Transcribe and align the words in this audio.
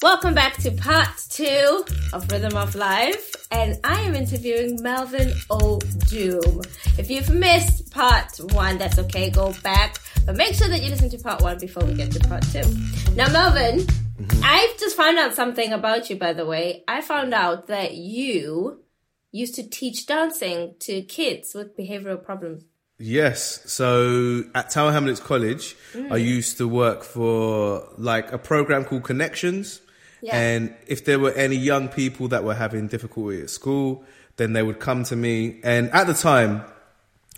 Welcome 0.00 0.32
back 0.32 0.56
to 0.58 0.70
part 0.70 1.08
two 1.28 1.84
of 2.12 2.30
Rhythm 2.30 2.56
of 2.56 2.76
Life, 2.76 3.34
and 3.50 3.80
I 3.82 4.00
am 4.02 4.14
interviewing 4.14 4.80
Melvin 4.80 5.30
Odoom. 5.50 6.64
If 6.96 7.10
you've 7.10 7.30
missed 7.30 7.90
part 7.90 8.38
one, 8.52 8.78
that's 8.78 9.00
okay, 9.00 9.28
go 9.28 9.52
back, 9.64 9.96
but 10.24 10.36
make 10.36 10.54
sure 10.54 10.68
that 10.68 10.84
you 10.84 10.90
listen 10.90 11.10
to 11.10 11.18
part 11.18 11.42
one 11.42 11.58
before 11.58 11.84
we 11.84 11.94
get 11.94 12.12
to 12.12 12.20
part 12.28 12.44
two. 12.44 12.62
Now, 13.16 13.28
Melvin, 13.32 13.80
mm-hmm. 13.80 14.40
I've 14.44 14.78
just 14.78 14.96
found 14.96 15.18
out 15.18 15.34
something 15.34 15.72
about 15.72 16.08
you, 16.08 16.14
by 16.14 16.32
the 16.32 16.46
way. 16.46 16.84
I 16.86 17.00
found 17.00 17.34
out 17.34 17.66
that 17.66 17.94
you 17.94 18.84
used 19.32 19.56
to 19.56 19.68
teach 19.68 20.06
dancing 20.06 20.76
to 20.78 21.02
kids 21.02 21.56
with 21.56 21.76
behavioral 21.76 22.22
problems. 22.22 22.62
Yes. 23.00 23.62
So 23.66 24.44
at 24.54 24.70
Tower 24.70 24.92
Hamlets 24.92 25.18
College, 25.18 25.74
I 25.92 25.98
mm. 25.98 26.24
used 26.24 26.58
to 26.58 26.68
work 26.68 27.02
for 27.02 27.88
like 27.96 28.30
a 28.30 28.38
program 28.38 28.84
called 28.84 29.02
Connections. 29.02 29.80
Yeah. 30.20 30.38
And 30.38 30.74
if 30.86 31.04
there 31.04 31.18
were 31.18 31.32
any 31.32 31.56
young 31.56 31.88
people 31.88 32.28
that 32.28 32.44
were 32.44 32.54
having 32.54 32.88
difficulty 32.88 33.40
at 33.40 33.50
school, 33.50 34.04
then 34.36 34.52
they 34.52 34.62
would 34.62 34.80
come 34.80 35.04
to 35.04 35.16
me. 35.16 35.60
And 35.62 35.90
at 35.90 36.06
the 36.06 36.14
time, 36.14 36.64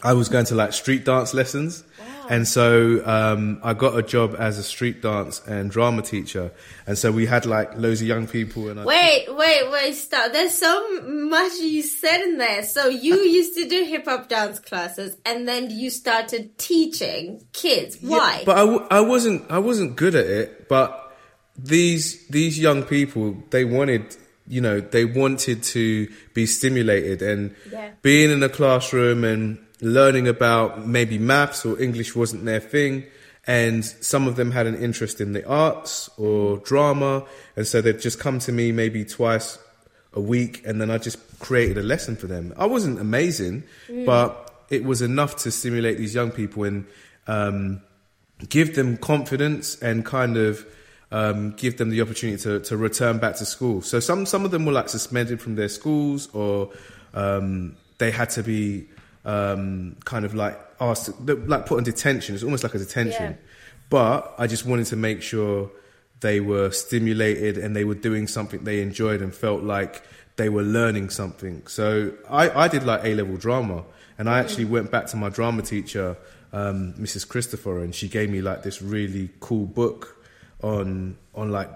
I 0.02 0.14
was 0.14 0.28
going 0.28 0.46
to 0.46 0.54
like 0.54 0.72
street 0.72 1.04
dance 1.04 1.34
lessons. 1.34 1.84
And 2.30 2.46
so 2.46 3.02
um, 3.04 3.58
I 3.64 3.74
got 3.74 3.98
a 3.98 4.02
job 4.04 4.36
as 4.38 4.56
a 4.56 4.62
street 4.62 5.02
dance 5.02 5.42
and 5.48 5.68
drama 5.68 6.02
teacher. 6.02 6.52
And 6.86 6.96
so 6.96 7.10
we 7.10 7.26
had 7.26 7.44
like 7.44 7.76
loads 7.76 8.00
of 8.02 8.06
young 8.06 8.28
people. 8.28 8.68
And 8.68 8.78
I 8.78 8.84
Wait, 8.84 9.26
wait, 9.28 9.70
wait, 9.72 9.94
stop. 9.94 10.30
There's 10.30 10.54
so 10.54 11.00
much 11.02 11.54
you 11.54 11.82
said 11.82 12.22
in 12.22 12.38
there. 12.38 12.62
So 12.62 12.86
you 12.86 13.16
used 13.38 13.54
to 13.54 13.68
do 13.68 13.84
hip 13.84 14.04
hop 14.04 14.28
dance 14.28 14.60
classes 14.60 15.16
and 15.26 15.48
then 15.48 15.70
you 15.70 15.90
started 15.90 16.56
teaching 16.56 17.44
kids. 17.52 17.98
Why? 18.00 18.36
Yeah, 18.38 18.44
but 18.46 18.56
I, 18.56 18.60
w- 18.60 18.86
I 18.88 19.00
wasn't 19.00 19.50
I 19.50 19.58
wasn't 19.58 19.96
good 19.96 20.14
at 20.14 20.26
it. 20.26 20.68
But 20.68 20.99
these 21.64 22.26
these 22.28 22.58
young 22.58 22.82
people 22.82 23.36
they 23.50 23.64
wanted 23.64 24.16
you 24.46 24.60
know 24.60 24.80
they 24.80 25.04
wanted 25.04 25.62
to 25.62 26.08
be 26.34 26.46
stimulated 26.46 27.22
and 27.22 27.54
Yeah. 27.72 27.90
being 28.02 28.30
in 28.30 28.42
a 28.42 28.48
classroom 28.48 29.24
and 29.24 29.58
learning 29.80 30.28
about 30.28 30.86
maybe 30.86 31.18
maths 31.18 31.64
or 31.64 31.80
English 31.80 32.14
wasn't 32.16 32.44
their 32.44 32.60
thing. 32.60 33.04
And 33.46 33.84
some 33.84 34.28
of 34.28 34.36
them 34.36 34.50
had 34.50 34.66
an 34.66 34.76
interest 34.76 35.20
in 35.20 35.32
the 35.32 35.44
arts 35.46 36.10
or 36.18 36.58
drama, 36.58 37.24
and 37.56 37.66
so 37.66 37.80
they'd 37.80 37.98
just 37.98 38.18
come 38.20 38.38
to 38.40 38.52
me 38.52 38.70
maybe 38.70 39.02
twice 39.04 39.58
a 40.12 40.20
week, 40.20 40.62
and 40.66 40.78
then 40.80 40.90
I 40.90 40.98
just 40.98 41.18
created 41.40 41.78
a 41.78 41.82
lesson 41.82 42.16
for 42.16 42.26
them. 42.26 42.52
I 42.58 42.66
wasn't 42.66 43.00
amazing, 43.00 43.62
but 44.04 44.30
it 44.68 44.84
was 44.84 45.00
enough 45.00 45.36
to 45.44 45.50
stimulate 45.50 45.96
these 45.96 46.14
young 46.14 46.30
people 46.30 46.64
and 46.64 46.84
um, 47.26 47.80
give 48.50 48.74
them 48.74 48.98
confidence 48.98 49.80
and 49.80 50.04
kind 50.04 50.36
of 50.36 50.66
um, 51.12 51.52
give 51.52 51.76
them 51.76 51.90
the 51.90 52.00
opportunity 52.02 52.40
to, 52.42 52.60
to 52.60 52.76
return 52.76 53.18
back 53.18 53.36
to 53.36 53.44
school. 53.44 53.82
So 53.82 54.00
some 54.00 54.26
some 54.26 54.44
of 54.44 54.50
them 54.50 54.64
were 54.64 54.72
like 54.72 54.88
suspended 54.88 55.40
from 55.40 55.56
their 55.56 55.68
schools, 55.68 56.28
or 56.32 56.70
um, 57.14 57.76
they 57.98 58.10
had 58.10 58.30
to 58.30 58.42
be 58.42 58.88
um, 59.24 59.96
kind 60.04 60.24
of 60.24 60.34
like 60.34 60.58
asked, 60.80 61.06
to, 61.06 61.34
like 61.34 61.66
put 61.66 61.78
on 61.78 61.84
detention. 61.84 62.34
It's 62.34 62.44
almost 62.44 62.62
like 62.62 62.74
a 62.74 62.78
detention. 62.78 63.32
Yeah. 63.32 63.36
But 63.88 64.34
I 64.38 64.46
just 64.46 64.64
wanted 64.64 64.86
to 64.86 64.96
make 64.96 65.20
sure 65.20 65.70
they 66.20 66.38
were 66.38 66.70
stimulated 66.70 67.58
and 67.58 67.74
they 67.74 67.84
were 67.84 67.94
doing 67.94 68.28
something 68.28 68.62
they 68.62 68.82
enjoyed 68.82 69.20
and 69.20 69.34
felt 69.34 69.62
like 69.62 70.02
they 70.36 70.48
were 70.48 70.62
learning 70.62 71.10
something. 71.10 71.66
So 71.66 72.12
I, 72.28 72.50
I 72.50 72.68
did 72.68 72.84
like 72.84 73.04
A 73.04 73.14
level 73.14 73.36
drama, 73.36 73.84
and 74.16 74.28
I 74.28 74.38
actually 74.38 74.66
went 74.66 74.90
back 74.90 75.06
to 75.06 75.16
my 75.16 75.28
drama 75.28 75.62
teacher, 75.62 76.16
um, 76.52 76.94
Mrs. 76.94 77.26
Christopher, 77.26 77.82
and 77.82 77.94
she 77.94 78.08
gave 78.08 78.30
me 78.30 78.40
like 78.40 78.62
this 78.62 78.80
really 78.80 79.30
cool 79.40 79.66
book 79.66 80.19
on 80.62 81.16
on 81.34 81.50
like 81.50 81.70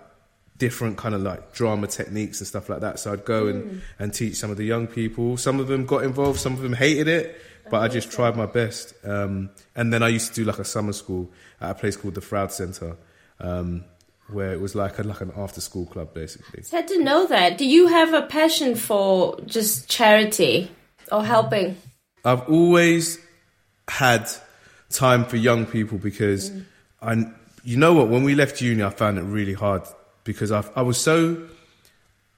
different 0.59 0.97
kind 0.97 1.15
of 1.15 1.23
like 1.23 1.53
drama 1.53 1.87
techniques 1.87 2.41
and 2.41 2.47
stuff 2.47 2.69
like 2.69 2.81
that. 2.81 2.99
So 2.99 3.13
I'd 3.13 3.25
go 3.25 3.49
and, 3.49 3.83
and 3.99 4.15
teach 4.15 4.37
some 4.37 4.51
of 4.51 4.57
the 4.57 4.65
young 4.65 4.87
people. 4.87 5.37
Some 5.37 5.59
of 5.59 5.67
them 5.67 5.85
got 5.85 6.05
involved, 6.05 6.39
some 6.39 6.53
of 6.53 6.61
them 6.61 6.73
hated 6.73 7.09
it, 7.09 7.41
but 7.71 7.83
I 7.83 7.89
just 7.89 8.11
tried 8.13 8.37
my 8.37 8.47
best. 8.47 8.95
Um, 9.05 9.51
and 9.75 9.93
then 9.93 10.03
I 10.03 10.09
used 10.09 10.29
to 10.29 10.35
do 10.35 10.45
like 10.45 10.59
a 10.59 10.65
summer 10.65 10.93
school 10.93 11.31
at 11.61 11.71
a 11.71 11.75
place 11.75 11.97
called 11.97 12.15
the 12.15 12.21
Fraud 12.21 12.53
Center, 12.53 12.97
um, 13.41 13.85
where 14.31 14.53
it 14.53 14.61
was 14.61 14.75
like 14.75 14.99
a, 14.99 15.03
like 15.03 15.21
an 15.21 15.33
after 15.37 15.61
school 15.61 15.87
club 15.87 16.15
basically. 16.15 16.63
Sad 16.63 16.87
to 16.89 17.03
know 17.03 17.27
that. 17.27 17.59
Do 17.59 17.67
you 17.67 17.89
have 17.89 18.15
a 18.15 18.23
passion 18.23 18.77
for 18.77 19.41
just 19.41 19.89
charity 19.89 20.71
or 21.11 21.25
helping? 21.25 21.77
I've 22.25 22.49
always 22.49 23.19
had 23.89 24.31
time 24.89 25.25
for 25.25 25.37
young 25.37 25.67
people 25.67 25.99
because 25.99 26.53
I, 27.03 27.27
you 27.65 27.79
know 27.79 27.95
what, 27.95 28.09
when 28.09 28.23
we 28.23 28.35
left 28.35 28.61
uni, 28.61 28.83
I 28.83 28.91
found 28.91 29.19
it 29.19 29.23
really 29.23 29.55
hard 29.55 29.83
because 30.23 30.53
I, 30.53 30.65
I 30.77 30.83
was 30.83 30.99
so, 30.99 31.49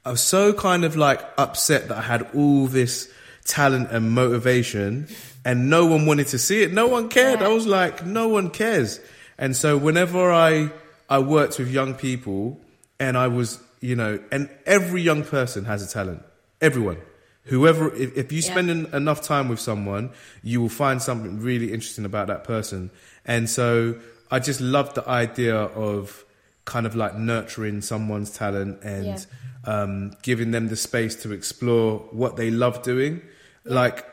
I 0.04 0.12
was 0.12 0.22
so 0.22 0.52
kind 0.52 0.84
of 0.84 0.96
like 0.96 1.20
upset 1.36 1.88
that 1.88 1.98
I 1.98 2.02
had 2.02 2.28
all 2.34 2.68
this 2.68 3.12
talent 3.44 3.90
and 3.90 4.12
motivation 4.12 5.08
and 5.44 5.68
no 5.68 5.86
one 5.86 6.06
wanted 6.06 6.28
to 6.28 6.38
see 6.38 6.62
it. 6.62 6.72
No 6.72 6.86
one 6.86 7.08
cared. 7.08 7.42
I 7.42 7.48
was 7.48 7.66
like, 7.66 8.06
no 8.06 8.28
one 8.28 8.50
cares. 8.50 9.00
And 9.36 9.56
so 9.56 9.76
whenever 9.76 10.32
I, 10.32 10.70
I 11.10 11.18
worked 11.18 11.58
with 11.58 11.70
young 11.70 11.94
people 11.94 12.60
and 13.00 13.18
I 13.18 13.26
was, 13.26 13.60
you 13.80 13.96
know, 13.96 14.20
and 14.30 14.48
every 14.64 15.02
young 15.02 15.24
person 15.24 15.64
has 15.64 15.82
a 15.82 15.92
talent. 15.92 16.22
Everyone. 16.60 16.98
Whoever, 17.44 17.94
if, 17.94 18.16
if 18.16 18.32
you 18.32 18.42
spend 18.42 18.70
en- 18.70 18.86
enough 18.92 19.22
time 19.22 19.48
with 19.48 19.60
someone, 19.60 20.10
you 20.42 20.60
will 20.60 20.68
find 20.68 21.00
something 21.00 21.40
really 21.40 21.72
interesting 21.72 22.04
about 22.04 22.26
that 22.28 22.42
person. 22.42 22.90
And 23.24 23.48
so 23.48 23.96
I 24.30 24.38
just 24.38 24.60
love 24.60 24.94
the 24.94 25.08
idea 25.08 25.56
of 25.56 26.24
kind 26.64 26.86
of 26.86 26.94
like 26.96 27.16
nurturing 27.16 27.80
someone's 27.80 28.30
talent 28.30 28.82
and 28.82 29.06
Yeah. 29.06 29.18
um, 29.64 30.12
giving 30.22 30.50
them 30.50 30.68
the 30.68 30.76
space 30.76 31.14
to 31.22 31.32
explore 31.32 31.98
what 32.10 32.36
they 32.36 32.50
love 32.50 32.82
doing. 32.82 33.22
Like, 33.64 34.04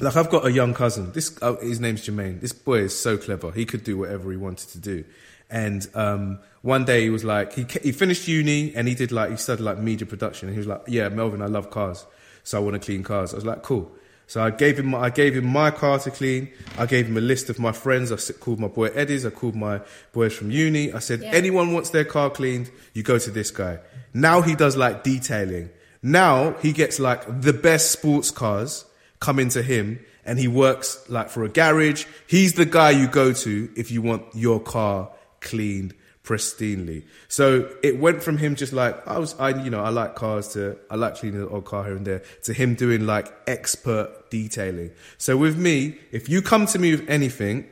like 0.00 0.16
I've 0.16 0.30
got 0.30 0.44
a 0.46 0.52
young 0.52 0.74
cousin. 0.74 1.12
This 1.12 1.36
uh, 1.42 1.56
his 1.56 1.80
name's 1.80 2.04
Jermaine. 2.06 2.40
This 2.40 2.52
boy 2.52 2.80
is 2.80 2.98
so 2.98 3.16
clever. 3.16 3.50
He 3.52 3.64
could 3.64 3.84
do 3.84 3.96
whatever 3.98 4.30
he 4.30 4.36
wanted 4.36 4.68
to 4.70 4.78
do. 4.78 5.04
And 5.50 5.88
um, 5.94 6.40
one 6.62 6.84
day 6.84 7.02
he 7.02 7.10
was 7.10 7.24
like, 7.24 7.54
he 7.54 7.64
he 7.82 7.92
finished 7.92 8.28
uni 8.28 8.74
and 8.76 8.86
he 8.86 8.94
did 8.94 9.12
like 9.12 9.30
he 9.30 9.36
studied 9.36 9.62
like 9.62 9.78
media 9.78 10.06
production. 10.06 10.48
And 10.48 10.54
he 10.54 10.58
was 10.58 10.66
like, 10.66 10.82
yeah, 10.86 11.08
Melvin, 11.08 11.40
I 11.42 11.46
love 11.46 11.70
cars, 11.70 12.04
so 12.44 12.58
I 12.58 12.60
want 12.60 12.74
to 12.74 12.80
clean 12.84 13.02
cars. 13.02 13.32
I 13.32 13.36
was 13.36 13.46
like, 13.46 13.62
cool. 13.62 13.90
So 14.28 14.42
I 14.42 14.50
gave 14.50 14.78
him 14.78 14.94
I 14.94 15.08
gave 15.08 15.34
him 15.34 15.46
my 15.46 15.70
car 15.70 15.98
to 16.00 16.10
clean. 16.10 16.50
I 16.76 16.84
gave 16.84 17.06
him 17.06 17.16
a 17.16 17.20
list 17.20 17.48
of 17.48 17.58
my 17.58 17.72
friends. 17.72 18.12
I 18.12 18.32
called 18.34 18.60
my 18.60 18.68
boy 18.68 18.88
Eddie's. 18.88 19.24
I 19.24 19.30
called 19.30 19.56
my 19.56 19.80
boys 20.12 20.34
from 20.34 20.50
uni. 20.50 20.92
I 20.92 20.98
said, 21.00 21.22
Yeah. 21.22 21.30
anyone 21.32 21.72
wants 21.72 21.90
their 21.90 22.04
car 22.04 22.28
cleaned, 22.30 22.70
you 22.92 23.02
go 23.02 23.18
to 23.18 23.30
this 23.30 23.50
guy. 23.50 23.78
Now 24.12 24.42
he 24.42 24.54
does 24.54 24.76
like 24.76 25.02
detailing. 25.02 25.70
Now 26.02 26.52
he 26.60 26.72
gets 26.72 27.00
like 27.00 27.40
the 27.40 27.54
best 27.54 27.90
sports 27.90 28.30
cars 28.30 28.84
come 29.18 29.38
into 29.38 29.62
him 29.62 29.98
and 30.26 30.38
he 30.38 30.46
works 30.46 31.02
like 31.08 31.30
for 31.30 31.42
a 31.44 31.48
garage. 31.48 32.04
He's 32.26 32.52
the 32.52 32.66
guy 32.66 32.90
you 32.90 33.08
go 33.08 33.32
to 33.32 33.70
if 33.76 33.90
you 33.90 34.02
want 34.02 34.24
your 34.34 34.60
car 34.60 35.10
cleaned 35.40 35.94
pristinely. 36.28 37.02
So 37.28 37.70
it 37.82 37.98
went 37.98 38.22
from 38.22 38.36
him 38.38 38.54
just 38.54 38.72
like 38.72 38.94
I 39.08 39.18
was, 39.18 39.34
I 39.38 39.50
you 39.64 39.70
know, 39.70 39.80
I 39.80 39.88
like 39.88 40.14
cars 40.14 40.48
to 40.52 40.76
I 40.90 40.96
like 40.96 41.14
cleaning 41.16 41.40
the 41.40 41.48
old 41.48 41.64
car 41.64 41.84
here 41.84 41.96
and 41.96 42.06
there 42.06 42.22
to 42.44 42.52
him 42.52 42.74
doing 42.74 43.06
like 43.06 43.32
expert 43.46 44.30
detailing. 44.30 44.90
So 45.16 45.36
with 45.36 45.56
me, 45.58 45.98
if 46.12 46.28
you 46.28 46.42
come 46.42 46.66
to 46.66 46.78
me 46.78 46.90
with 46.94 47.08
anything, 47.08 47.66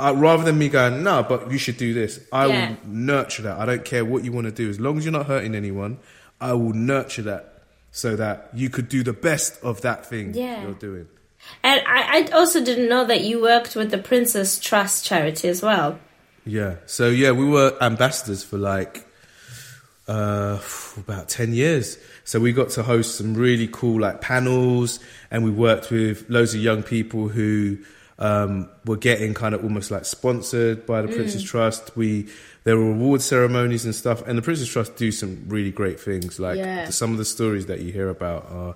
uh, 0.00 0.14
rather 0.16 0.42
than 0.42 0.58
me 0.58 0.68
going, 0.68 1.02
no, 1.04 1.22
but 1.22 1.50
you 1.52 1.58
should 1.58 1.76
do 1.76 1.94
this, 1.94 2.18
I 2.32 2.46
Yeah. 2.46 2.70
will 2.70 2.76
nurture 2.86 3.42
that. 3.42 3.58
I 3.58 3.64
don't 3.66 3.84
care 3.84 4.04
what 4.04 4.24
you 4.24 4.32
want 4.32 4.46
to 4.46 4.52
do, 4.52 4.68
as 4.68 4.80
long 4.80 4.98
as 4.98 5.04
you're 5.04 5.12
not 5.12 5.26
hurting 5.26 5.54
anyone. 5.54 5.98
I 6.40 6.54
will 6.54 6.72
nurture 6.72 7.22
that 7.22 7.62
so 7.92 8.16
that 8.16 8.48
you 8.54 8.70
could 8.70 8.88
do 8.88 9.02
the 9.02 9.12
best 9.12 9.62
of 9.62 9.82
that 9.82 10.06
thing 10.08 10.32
Yeah. 10.34 10.62
you're 10.62 10.72
doing. 10.72 11.06
And 11.62 11.80
I, 11.86 12.00
I 12.18 12.36
also 12.38 12.62
didn't 12.64 12.88
know 12.88 13.04
that 13.06 13.22
you 13.22 13.40
worked 13.42 13.76
with 13.76 13.90
the 13.90 13.98
Prince's 13.98 14.58
Trust 14.58 15.04
charity 15.04 15.48
as 15.48 15.62
well. 15.62 15.98
Yeah. 16.50 16.74
So 16.86 17.08
yeah, 17.08 17.30
we 17.30 17.44
were 17.46 17.76
ambassadors 17.80 18.42
for 18.42 18.58
like 18.58 19.06
uh, 20.08 20.58
about 20.96 21.28
ten 21.28 21.52
years. 21.52 21.98
So 22.24 22.38
we 22.40 22.52
got 22.52 22.70
to 22.70 22.82
host 22.82 23.16
some 23.16 23.34
really 23.34 23.68
cool 23.70 24.00
like 24.00 24.20
panels, 24.20 25.00
and 25.30 25.44
we 25.44 25.50
worked 25.50 25.90
with 25.90 26.28
loads 26.28 26.54
of 26.54 26.60
young 26.60 26.82
people 26.82 27.28
who 27.28 27.78
um, 28.18 28.68
were 28.84 28.96
getting 28.96 29.34
kind 29.34 29.54
of 29.54 29.62
almost 29.64 29.90
like 29.90 30.04
sponsored 30.04 30.86
by 30.86 31.02
the 31.02 31.08
Mm. 31.08 31.14
Prince's 31.16 31.42
Trust. 31.42 31.96
We 31.96 32.26
there 32.64 32.76
were 32.76 32.90
award 32.90 33.22
ceremonies 33.22 33.84
and 33.84 33.94
stuff, 33.94 34.26
and 34.26 34.36
the 34.36 34.42
Prince's 34.42 34.68
Trust 34.68 34.96
do 34.96 35.10
some 35.12 35.44
really 35.48 35.70
great 35.70 35.98
things. 36.00 36.38
Like 36.38 36.58
Yeah. 36.58 36.90
some 36.90 37.12
of 37.12 37.18
the 37.18 37.24
stories 37.24 37.66
that 37.66 37.80
you 37.80 37.92
hear 37.92 38.08
about 38.08 38.46
are 38.50 38.74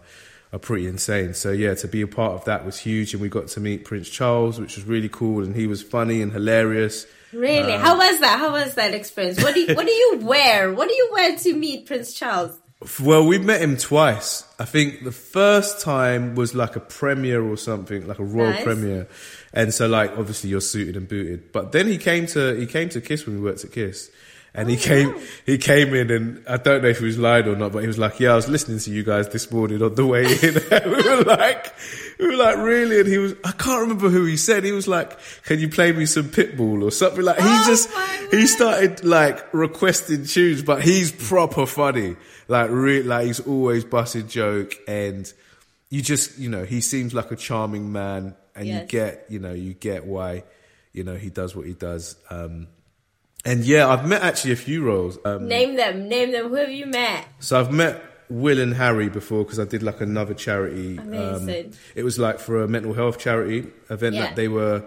are 0.52 0.58
pretty 0.60 0.86
insane. 0.86 1.34
So 1.34 1.50
yeah, 1.50 1.74
to 1.74 1.88
be 1.88 2.00
a 2.00 2.06
part 2.06 2.32
of 2.34 2.44
that 2.44 2.64
was 2.64 2.78
huge, 2.78 3.12
and 3.12 3.20
we 3.20 3.28
got 3.28 3.48
to 3.48 3.60
meet 3.60 3.84
Prince 3.84 4.08
Charles, 4.08 4.60
which 4.60 4.76
was 4.76 4.84
really 4.86 5.08
cool, 5.08 5.42
and 5.44 5.54
he 5.56 5.66
was 5.66 5.82
funny 5.82 6.22
and 6.22 6.32
hilarious. 6.32 7.06
Really? 7.34 7.72
Um, 7.72 7.80
How 7.80 7.96
was 7.98 8.20
that? 8.20 8.38
How 8.38 8.52
was 8.52 8.74
that 8.74 8.94
experience? 8.94 9.42
What 9.42 9.54
do 9.54 9.60
you, 9.60 9.74
what 9.74 9.86
do 9.86 9.92
you 9.92 10.18
wear? 10.22 10.72
What 10.72 10.88
do 10.88 10.94
you 10.94 11.10
wear 11.12 11.36
to 11.36 11.54
meet 11.54 11.86
Prince 11.86 12.12
Charles? 12.14 12.58
Well, 13.02 13.24
we 13.26 13.38
met 13.38 13.62
him 13.62 13.76
twice. 13.78 14.44
I 14.58 14.66
think 14.66 15.04
the 15.04 15.12
first 15.12 15.80
time 15.80 16.34
was 16.34 16.54
like 16.54 16.76
a 16.76 16.80
premiere 16.80 17.42
or 17.42 17.56
something, 17.56 18.06
like 18.06 18.18
a 18.18 18.24
royal 18.24 18.50
Nice. 18.50 18.64
premiere, 18.64 19.08
and 19.54 19.72
so 19.72 19.86
like 19.86 20.10
obviously 20.18 20.50
you're 20.50 20.60
suited 20.60 20.96
and 20.96 21.08
booted. 21.08 21.50
But 21.50 21.72
then 21.72 21.86
he 21.86 21.96
came 21.96 22.26
to 22.28 22.54
he 22.54 22.66
came 22.66 22.90
to 22.90 23.00
Kiss 23.00 23.24
when 23.26 23.36
we 23.36 23.42
worked 23.42 23.64
at 23.64 23.72
Kiss, 23.72 24.10
and 24.52 24.66
Oh, 24.68 24.70
he 24.70 24.76
came 24.76 25.16
he 25.46 25.56
came 25.56 25.94
in 25.94 26.10
and 26.10 26.44
I 26.46 26.58
don't 26.58 26.82
know 26.82 26.88
if 26.88 26.98
he 26.98 27.06
was 27.06 27.16
lying 27.16 27.46
or 27.46 27.56
not, 27.56 27.72
but 27.72 27.78
he 27.78 27.86
was 27.86 27.98
like, 27.98 28.20
"Yeah, 28.20 28.32
I 28.32 28.36
was 28.36 28.48
listening 28.50 28.80
to 28.80 28.90
you 28.90 29.02
guys 29.02 29.30
this 29.30 29.50
morning 29.50 29.80
on 29.82 29.94
the 29.94 30.04
way 30.04 30.24
in." 30.24 30.54
we 30.90 31.08
were 31.08 31.22
like, 31.22 31.72
we 32.24 32.36
were 32.36 32.42
like, 32.42 32.56
"Really?" 32.56 33.00
And 33.00 33.08
he 33.08 33.18
was 33.18 33.34
I 33.44 33.52
can't 33.52 33.82
remember 33.82 34.08
who 34.08 34.24
he 34.24 34.36
said. 34.36 34.64
He 34.64 34.72
was 34.72 34.88
like, 34.88 35.18
"Can 35.44 35.60
you 35.60 35.68
play 35.68 35.92
me 35.92 36.06
some 36.06 36.24
Pitbull 36.24 36.82
or 36.82 36.90
something?" 36.90 37.24
Like 37.24 37.38
he 37.38 37.44
Oh 37.46 37.64
just, 37.66 37.90
he 38.30 38.46
started 38.46 39.04
like 39.04 39.52
requesting 39.52 40.24
tunes, 40.24 40.62
but 40.62 40.82
he's 40.82 41.12
proper 41.12 41.66
funny. 41.66 42.16
Like 42.48 42.70
re- 42.70 43.02
like 43.02 43.26
he's 43.26 43.40
always 43.40 43.84
busting 43.84 44.28
joke, 44.28 44.74
and 44.88 45.32
you 45.90 46.02
just 46.02 46.38
you 46.38 46.48
know 46.48 46.64
he 46.64 46.80
seems 46.80 47.14
like 47.14 47.30
a 47.30 47.36
charming 47.36 47.92
man, 47.92 48.34
and 48.54 48.66
you 48.66 48.80
get 48.80 49.26
you 49.28 49.38
know 49.38 49.52
you 49.52 49.74
get 49.74 50.04
why 50.06 50.44
you 50.92 51.04
know 51.04 51.16
he 51.16 51.30
does 51.30 51.54
what 51.54 51.66
he 51.66 51.74
does. 51.74 52.16
Um, 52.30 52.68
and 53.44 53.64
yeah, 53.64 53.88
I've 53.88 54.06
met 54.06 54.22
actually 54.22 54.52
a 54.52 54.56
few 54.56 54.84
roles. 54.84 55.18
Um, 55.24 55.48
Name 55.48 55.76
them. 55.76 56.08
Name 56.08 56.32
them. 56.32 56.48
Who 56.48 56.54
have 56.54 56.70
you 56.70 56.86
met? 56.86 57.26
so 57.40 57.60
I've 57.60 57.72
met 57.72 58.02
Will 58.30 58.58
and 58.60 58.74
Harry 58.74 59.08
before 59.08 59.44
because 59.44 59.58
I 59.58 59.64
did 59.64 59.82
like 59.82 60.00
another 60.00 60.34
charity. 60.34 60.96
Amazing. 60.96 61.66
Um, 61.66 61.72
it 61.94 62.02
was 62.04 62.18
like 62.18 62.38
for 62.38 62.62
a 62.62 62.68
mental 62.68 62.94
health 62.94 63.18
charity 63.18 63.66
event 63.90 64.14
Yeah. 64.14 64.22
that 64.26 64.36
they 64.36 64.48
were, 64.48 64.82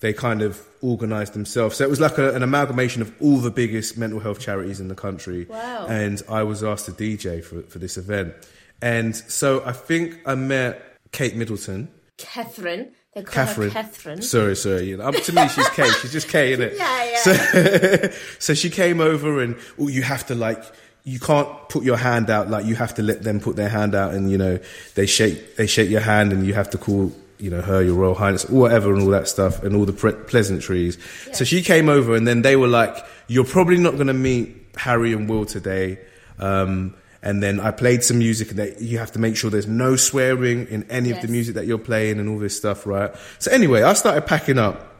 they 0.00 0.12
kind 0.12 0.42
of 0.42 0.60
organised 0.82 1.32
themselves. 1.32 1.76
So 1.76 1.84
it 1.84 1.90
was 1.90 2.00
like 2.00 2.18
a, 2.18 2.34
an 2.34 2.42
amalgamation 2.42 3.02
of 3.02 3.12
all 3.20 3.38
the 3.38 3.50
biggest 3.50 3.96
mental 3.98 4.20
health 4.20 4.38
charities 4.40 4.78
in 4.80 4.88
the 4.88 4.94
country. 4.94 5.46
Wow. 5.48 5.86
And 5.88 6.22
I 6.28 6.42
was 6.44 6.62
asked 6.62 6.86
to 6.86 6.92
DJ 6.92 7.42
for 7.42 7.62
for 7.62 7.78
this 7.78 7.96
event, 7.96 8.34
and 8.82 9.16
so 9.16 9.62
I 9.64 9.72
think 9.72 10.20
I 10.26 10.34
met 10.34 10.82
Kate 11.12 11.34
Middleton. 11.34 11.88
Catherine. 12.18 12.92
They 13.14 13.22
call 13.22 13.32
Catherine. 13.46 13.70
her 13.70 13.82
Catherine. 13.82 14.22
Sorry, 14.22 14.54
sorry. 14.56 14.84
You 14.90 14.98
know, 14.98 15.10
to 15.10 15.32
me, 15.32 15.48
she's 15.48 15.68
Kate. 15.70 15.90
She's 16.02 16.12
just 16.12 16.28
Kate, 16.28 16.52
isn't 16.52 16.64
it? 16.66 16.74
Yeah, 16.78 17.04
yeah. 17.04 18.10
So, 18.10 18.10
so 18.38 18.54
she 18.54 18.68
came 18.68 19.00
over 19.00 19.40
and, 19.42 19.56
oh, 19.78 19.88
you 19.88 20.02
have 20.02 20.26
to 20.26 20.34
like, 20.34 20.62
you 21.06 21.20
can't 21.20 21.48
put 21.68 21.84
your 21.84 21.96
hand 21.96 22.30
out. 22.30 22.50
Like, 22.50 22.66
you 22.66 22.74
have 22.74 22.94
to 22.94 23.02
let 23.02 23.22
them 23.22 23.38
put 23.38 23.54
their 23.54 23.68
hand 23.68 23.94
out 23.94 24.12
and, 24.12 24.28
you 24.28 24.36
know, 24.36 24.58
they 24.96 25.06
shake, 25.06 25.54
they 25.54 25.68
shake 25.68 25.88
your 25.88 26.00
hand 26.00 26.32
and 26.32 26.44
you 26.44 26.52
have 26.54 26.68
to 26.70 26.78
call, 26.78 27.12
you 27.38 27.48
know, 27.48 27.62
her, 27.62 27.80
your 27.80 27.94
Royal 27.94 28.16
Highness, 28.16 28.44
or 28.46 28.58
whatever, 28.58 28.92
and 28.92 29.00
all 29.00 29.10
that 29.10 29.28
stuff 29.28 29.62
and 29.62 29.76
all 29.76 29.84
the 29.84 29.92
pre- 29.92 30.12
pleasantries. 30.12 30.98
So 31.32 31.44
she 31.44 31.62
came 31.62 31.88
over 31.88 32.16
and 32.16 32.26
then 32.26 32.42
they 32.42 32.56
were 32.56 32.66
like, 32.66 32.96
you're 33.28 33.44
probably 33.44 33.78
not 33.78 33.94
going 33.94 34.08
to 34.08 34.14
meet 34.14 34.66
Harry 34.74 35.12
and 35.12 35.28
Will 35.28 35.46
today. 35.46 36.00
Um, 36.40 36.96
and 37.22 37.40
then 37.40 37.60
I 37.60 37.70
played 37.70 38.02
some 38.02 38.18
music 38.18 38.50
and 38.50 38.58
that 38.58 38.82
you 38.82 38.98
have 38.98 39.12
to 39.12 39.20
make 39.20 39.36
sure 39.36 39.48
there's 39.48 39.68
no 39.68 39.94
swearing 39.94 40.66
in 40.66 40.90
any 40.90 41.12
of 41.12 41.22
the 41.22 41.28
music 41.28 41.54
that 41.54 41.66
you're 41.66 41.78
playing 41.78 42.18
and 42.18 42.28
all 42.28 42.38
this 42.38 42.56
stuff, 42.56 42.84
right? 42.84 43.14
So 43.38 43.52
anyway, 43.52 43.82
I 43.82 43.92
started 43.92 44.26
packing 44.26 44.58
up 44.58 44.95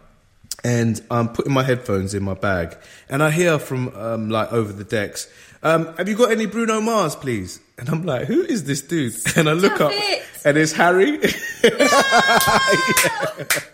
and 0.64 1.00
I'm 1.10 1.28
putting 1.28 1.52
my 1.52 1.62
headphones 1.62 2.14
in 2.14 2.22
my 2.22 2.34
bag, 2.34 2.76
and 3.08 3.22
I 3.22 3.30
hear 3.30 3.58
from 3.58 3.94
um, 3.96 4.30
like 4.30 4.52
over 4.52 4.72
the 4.72 4.84
decks, 4.84 5.28
um, 5.62 5.94
"Have 5.96 6.08
you 6.08 6.16
got 6.16 6.30
any 6.30 6.46
Bruno 6.46 6.80
Mars, 6.80 7.16
please?" 7.16 7.60
And 7.78 7.88
I'm 7.88 8.04
like, 8.04 8.26
"Who 8.26 8.42
is 8.42 8.64
this 8.64 8.82
dude?" 8.82 9.14
And 9.36 9.48
I 9.48 9.52
look 9.52 9.76
Stop 9.76 9.92
up, 9.92 9.94
it. 9.94 10.22
and 10.44 10.56
it's 10.56 10.72
Harry. 10.72 11.18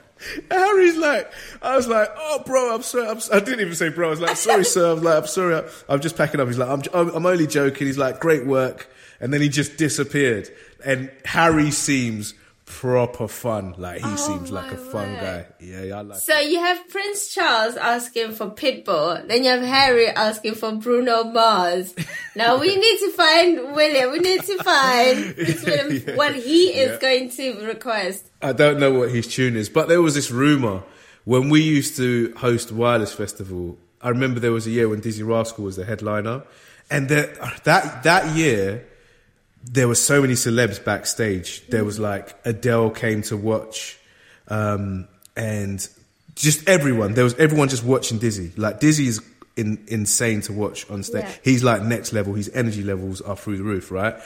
Harry's 0.50 0.96
like, 0.96 1.30
I 1.62 1.76
was 1.76 1.88
like, 1.88 2.08
"Oh, 2.16 2.42
bro, 2.46 2.74
I'm 2.74 2.82
sorry." 2.82 3.08
I'm, 3.08 3.18
I 3.32 3.40
didn't 3.40 3.60
even 3.60 3.74
say 3.74 3.88
bro. 3.88 4.06
I 4.06 4.10
was 4.10 4.20
like, 4.20 4.36
"Sorry, 4.36 4.64
sir." 4.64 4.90
I 4.90 4.92
was 4.94 5.02
like, 5.02 5.16
"I'm 5.18 5.26
sorry. 5.26 5.68
I'm 5.88 6.00
just 6.00 6.16
packing 6.16 6.40
up." 6.40 6.46
He's 6.46 6.58
like, 6.58 6.68
"I'm, 6.68 6.82
I'm, 6.94 7.14
I'm 7.14 7.26
only 7.26 7.46
joking." 7.46 7.86
He's 7.86 7.98
like, 7.98 8.20
"Great 8.20 8.46
work," 8.46 8.88
and 9.20 9.32
then 9.32 9.40
he 9.40 9.48
just 9.48 9.76
disappeared. 9.76 10.48
And 10.84 11.10
Harry 11.24 11.70
seems 11.70 12.34
proper 12.80 13.28
fun. 13.28 13.74
Like 13.76 13.98
he 14.00 14.10
oh 14.12 14.16
seems 14.16 14.50
like 14.50 14.70
Oh 14.72 14.74
a 14.74 14.76
fun 14.76 15.12
word. 15.12 15.20
guy. 15.20 15.46
Yeah, 15.60 15.82
yeah, 15.82 15.98
I 15.98 16.00
like. 16.02 16.18
So 16.20 16.38
you 16.38 16.58
have 16.58 16.88
Prince 16.88 17.34
Charles 17.34 17.76
asking 17.76 18.32
for 18.32 18.48
Pitbull, 18.50 19.28
then 19.28 19.44
you 19.44 19.50
have 19.50 19.62
Harry 19.62 20.08
asking 20.08 20.54
for 20.54 20.72
Bruno 20.72 21.24
Mars. 21.24 21.94
Now 22.34 22.58
we 22.58 22.74
need 22.84 22.98
to 23.00 23.10
find 23.12 23.74
William. 23.74 24.10
We 24.12 24.18
need 24.18 24.42
to 24.42 24.62
find 24.64 25.34
William 25.66 26.16
what 26.16 26.34
he 26.34 26.68
is 26.70 26.98
going 26.98 27.30
to 27.30 27.64
request. 27.66 28.26
I 28.40 28.52
don't 28.52 28.80
know 28.80 28.92
what 28.92 29.10
his 29.10 29.26
tune 29.26 29.56
is, 29.56 29.68
but 29.68 29.88
there 29.88 30.02
was 30.02 30.14
this 30.14 30.30
rumor 30.30 30.82
when 31.24 31.48
we 31.50 31.60
used 31.60 31.96
to 31.98 32.32
host 32.38 32.72
Wireless 32.72 33.12
Festival. 33.14 33.78
I 34.00 34.08
remember 34.08 34.40
there 34.40 34.50
was 34.52 34.66
a 34.66 34.70
year 34.70 34.88
when 34.88 35.00
Dizzee 35.00 35.26
Rascal 35.26 35.64
was 35.64 35.76
the 35.76 35.84
headliner, 35.84 36.42
and 36.90 37.08
that 37.10 37.62
that 37.64 38.02
that 38.02 38.34
year 38.34 38.84
there 39.64 39.88
were 39.88 39.94
so 39.94 40.20
many 40.20 40.34
celebs 40.34 40.82
backstage. 40.84 41.66
There 41.68 41.84
was 41.84 41.98
like 41.98 42.36
Adele 42.44 42.90
came 42.90 43.22
to 43.22 43.36
watch, 43.36 43.98
um, 44.48 45.08
and 45.36 45.86
just 46.34 46.68
everyone. 46.68 47.14
There 47.14 47.24
was 47.24 47.34
everyone 47.34 47.68
just 47.68 47.84
watching 47.84 48.18
Dizzee. 48.18 48.56
Like 48.56 48.80
Dizzee 48.80 49.06
is 49.06 49.20
in, 49.56 49.84
insane 49.88 50.40
to 50.42 50.52
watch 50.52 50.88
on 50.90 51.02
stage. 51.02 51.24
Yeah. 51.24 51.34
He's 51.42 51.62
like 51.62 51.82
next 51.82 52.12
level. 52.12 52.34
His 52.34 52.50
energy 52.54 52.82
levels 52.82 53.20
are 53.20 53.36
through 53.36 53.58
the 53.58 53.64
roof, 53.64 53.90
right? 53.90 54.16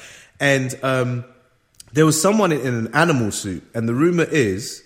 And 0.40 0.78
um, 0.82 1.24
there 1.92 2.06
was 2.06 2.20
someone 2.20 2.52
in, 2.52 2.60
in 2.60 2.74
an 2.74 2.94
animal 2.94 3.30
suit, 3.30 3.64
and 3.74 3.88
the 3.88 3.94
rumor 3.94 4.24
is 4.24 4.82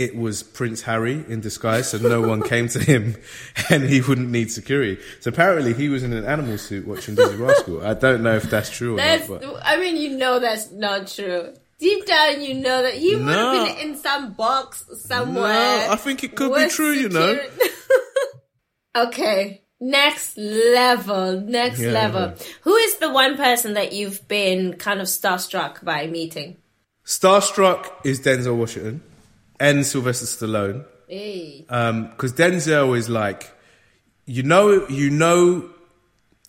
it 0.00 0.16
was 0.16 0.42
Prince 0.42 0.82
Harry 0.82 1.24
in 1.28 1.40
disguise, 1.40 1.90
so 1.90 1.98
no 1.98 2.20
one 2.22 2.42
came 2.42 2.68
to 2.68 2.78
him, 2.80 3.16
and 3.70 3.82
he 3.84 4.00
wouldn't 4.00 4.30
need 4.30 4.50
security. 4.50 5.00
So 5.20 5.28
apparently, 5.28 5.74
he 5.74 5.88
was 5.88 6.02
in 6.02 6.12
an 6.12 6.24
animal 6.24 6.56
suit 6.58 6.86
watching 6.86 7.14
Dizzee 7.16 7.38
Rascal. 7.38 7.86
I 7.86 7.94
don't 7.94 8.22
know 8.22 8.34
if 8.36 8.44
that's 8.44 8.70
true 8.70 8.94
or 8.94 8.96
That's. 8.96 9.28
not. 9.28 9.42
But 9.42 9.60
I 9.62 9.76
mean, 9.78 9.96
you 9.96 10.16
know 10.16 10.38
that's 10.40 10.70
not 10.72 11.06
true. 11.06 11.54
Deep 11.78 12.04
down, 12.06 12.42
you 12.42 12.54
know 12.54 12.82
that 12.82 12.94
he 12.94 13.14
would 13.16 13.24
No. 13.24 13.32
have 13.66 13.76
been 13.78 13.88
in 13.90 13.96
some 13.96 14.32
box 14.34 14.84
somewhere. 15.06 15.86
No, 15.86 15.92
I 15.92 15.96
think 15.96 16.24
it 16.24 16.34
could 16.36 16.54
be 16.54 16.68
true, 16.68 16.90
you 16.92 17.08
know. 17.08 17.38
okay, 18.96 19.62
next 19.80 20.36
level, 20.36 21.40
next 21.40 21.80
Yeah, 21.80 21.90
level. 21.92 22.20
yeah. 22.36 22.44
Who 22.62 22.74
is 22.76 22.96
the 22.96 23.10
one 23.10 23.36
person 23.36 23.74
that 23.74 23.92
you've 23.92 24.26
been 24.28 24.74
kind 24.76 25.00
of 25.00 25.06
starstruck 25.06 25.84
by 25.84 26.06
meeting? 26.06 26.56
Starstruck 27.04 27.86
is 28.04 28.20
Denzel 28.20 28.56
Washington 28.56 29.02
and 29.60 29.84
Sylvester 29.86 30.26
Stallone. 30.26 30.84
Hey. 31.06 31.64
Um, 31.68 32.08
because 32.08 32.32
Denzel 32.32 32.96
is 32.96 33.08
like, 33.08 33.52
you 34.26 34.42
know, 34.42 34.86
you 34.88 35.10
know, 35.10 35.68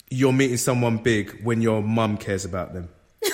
you're 0.09 0.33
meeting 0.33 0.57
someone 0.57 0.97
big 0.97 1.43
when 1.43 1.61
your 1.61 1.81
mum 1.83 2.17
cares 2.17 2.45
about 2.45 2.73
them. 2.73 2.89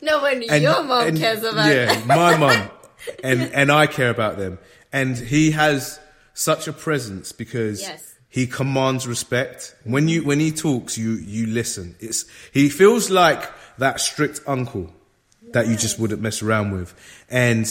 No, 0.00 0.22
when 0.22 0.42
And- 0.44 0.62
your 0.62 0.82
mom 0.82 1.08
and- 1.08 1.18
cares 1.18 1.40
about 1.40 1.66
yeah, 1.68 1.86
that. 1.94 2.06
my 2.06 2.36
mum, 2.38 2.70
and 3.22 3.42
and 3.52 3.70
I 3.70 3.86
care 3.86 4.08
about 4.08 4.38
them, 4.38 4.58
and 4.94 5.16
he 5.18 5.50
has 5.50 6.00
such 6.32 6.68
a 6.68 6.72
presence 6.72 7.32
because 7.32 7.82
Yes. 7.82 8.14
he 8.30 8.46
commands 8.46 9.06
respect. 9.06 9.74
When 9.84 10.08
you 10.08 10.24
when 10.24 10.40
he 10.40 10.52
talks, 10.52 10.96
you 10.96 11.10
you 11.12 11.46
listen. 11.48 11.96
It's 12.00 12.24
he 12.50 12.70
feels 12.70 13.10
like 13.10 13.42
that 13.76 14.00
strict 14.00 14.40
uncle 14.46 14.90
that 15.52 15.66
you 15.66 15.76
just 15.76 15.98
wouldn't 15.98 16.22
mess 16.22 16.42
around 16.42 16.70
with, 16.72 16.94
and 17.28 17.66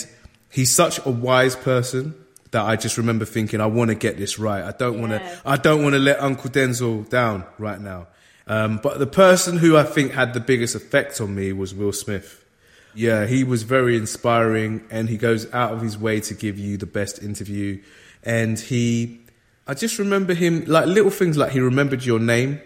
he's 0.51 0.73
such 0.73 1.05
a 1.05 1.09
wise 1.09 1.55
person. 1.55 2.15
That 2.51 2.63
I 2.63 2.77
just 2.77 2.97
remember 2.97 3.25
thinking, 3.25 3.59
I 3.59 3.65
want 3.65 3.89
to 3.89 3.95
get 3.95 4.17
this 4.17 4.39
right. 4.39 4.63
I 4.63 4.71
don't 4.71 5.01
want 5.01 5.11
to. 5.11 5.39
I 5.45 5.57
don't 5.57 5.83
want 5.83 5.95
to 5.95 5.99
let 5.99 6.21
Uncle 6.21 6.49
Denzel 6.49 7.07
down 7.09 7.45
right 7.57 7.79
now. 7.79 8.07
Um, 8.47 8.79
but 8.81 8.99
the 8.99 9.07
person 9.07 9.57
who 9.57 9.75
I 9.75 9.83
think 9.83 10.13
had 10.13 10.33
the 10.33 10.39
biggest 10.39 10.73
effect 10.73 11.19
on 11.19 11.35
me 11.35 11.51
was 11.51 11.75
Will 11.75 11.91
Smith. 11.91 12.45
Yeah, 12.95 13.27
he 13.27 13.43
was 13.43 13.63
very 13.63 13.97
inspiring 13.97 14.83
and 14.89 15.09
he 15.09 15.17
goes 15.17 15.51
out 15.53 15.73
of 15.73 15.81
his 15.81 15.97
way 15.97 16.19
to 16.21 16.33
give 16.33 16.57
you 16.57 16.77
the 16.77 16.85
best 16.85 17.21
interview. 17.21 17.81
And 18.23 18.59
he, 18.59 19.21
I 19.67 19.73
just 19.73 19.99
remember 19.99 20.33
him, 20.33 20.63
like 20.65 20.87
little 20.87 21.11
things 21.11 21.37
like 21.37 21.51
he 21.51 21.59
remembered 21.59 22.03
your 22.03 22.19
name. 22.19 22.61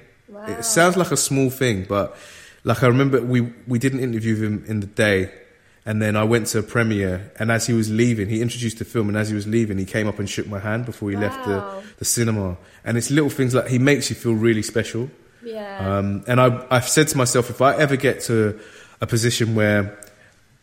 It 0.48 0.64
sounds 0.64 0.96
like 0.96 1.12
a 1.12 1.18
small 1.18 1.50
thing, 1.50 1.86
but 1.88 2.16
like 2.64 2.82
I 2.82 2.88
remember 2.88 3.22
we, 3.22 3.42
we 3.68 3.78
didn't 3.78 4.00
interview 4.00 4.38
him 4.38 4.64
in 4.68 4.80
the 4.80 4.88
day. 4.88 5.34
And 5.86 6.02
then 6.02 6.16
I 6.16 6.24
went 6.24 6.48
to 6.48 6.60
a 6.60 6.64
premiere 6.64 7.32
and 7.40 7.52
as 7.52 7.66
he 7.66 7.74
was 7.74 7.90
leaving, 7.90 8.30
he 8.30 8.42
introduced 8.42 8.78
the 8.78 8.86
film 8.86 9.10
and 9.10 9.18
as 9.18 9.30
he 9.30 9.36
was 9.36 9.48
leaving, 9.48 9.80
he 9.80 9.86
came 9.86 10.08
up 10.08 10.20
and 10.20 10.30
shook 10.30 10.48
my 10.48 10.60
hand 10.60 10.86
before 10.86 11.10
he 11.10 11.18
left 11.18 11.44
the, 11.46 11.84
the 11.98 12.06
cinema. 12.06 12.58
And 12.84 12.98
it's 12.98 13.10
little 13.10 13.32
things 13.32 13.56
like 13.56 13.68
he 13.68 13.80
makes 13.80 14.10
you 14.10 14.16
feel 14.16 14.34
really 14.34 14.62
special. 14.62 15.10
Yeah. 15.44 15.98
Um, 15.98 16.24
and 16.28 16.40
I, 16.40 16.66
I've 16.70 16.88
said 16.88 17.08
to 17.10 17.18
myself, 17.18 17.50
if 17.50 17.62
I 17.62 17.76
ever 17.76 17.96
get 17.96 18.22
to 18.22 18.60
a 19.02 19.08
position 19.08 19.56
where 19.56 19.98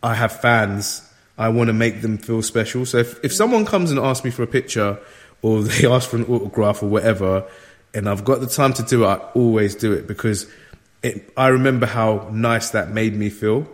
I 0.01 0.15
have 0.15 0.39
fans, 0.39 1.05
I 1.37 1.49
want 1.49 1.67
to 1.67 1.73
make 1.73 2.01
them 2.01 2.17
feel 2.17 2.41
special. 2.41 2.85
So 2.85 2.99
if, 2.99 3.23
if 3.23 3.33
someone 3.33 3.65
comes 3.65 3.91
and 3.91 3.99
asks 3.99 4.23
me 4.23 4.31
for 4.31 4.43
a 4.43 4.47
picture 4.47 4.99
or 5.41 5.63
they 5.63 5.85
ask 5.85 6.09
for 6.09 6.17
an 6.17 6.25
autograph 6.25 6.81
or 6.81 6.87
whatever, 6.87 7.45
and 7.93 8.07
I've 8.07 8.23
got 8.23 8.39
the 8.39 8.47
time 8.47 8.73
to 8.73 8.83
do 8.83 9.03
it, 9.03 9.07
I 9.07 9.15
always 9.33 9.75
do 9.75 9.93
it 9.93 10.07
because 10.07 10.49
it, 11.03 11.31
I 11.35 11.47
remember 11.47 11.85
how 11.85 12.29
nice 12.31 12.71
that 12.71 12.91
made 12.91 13.15
me 13.15 13.29
feel. 13.29 13.67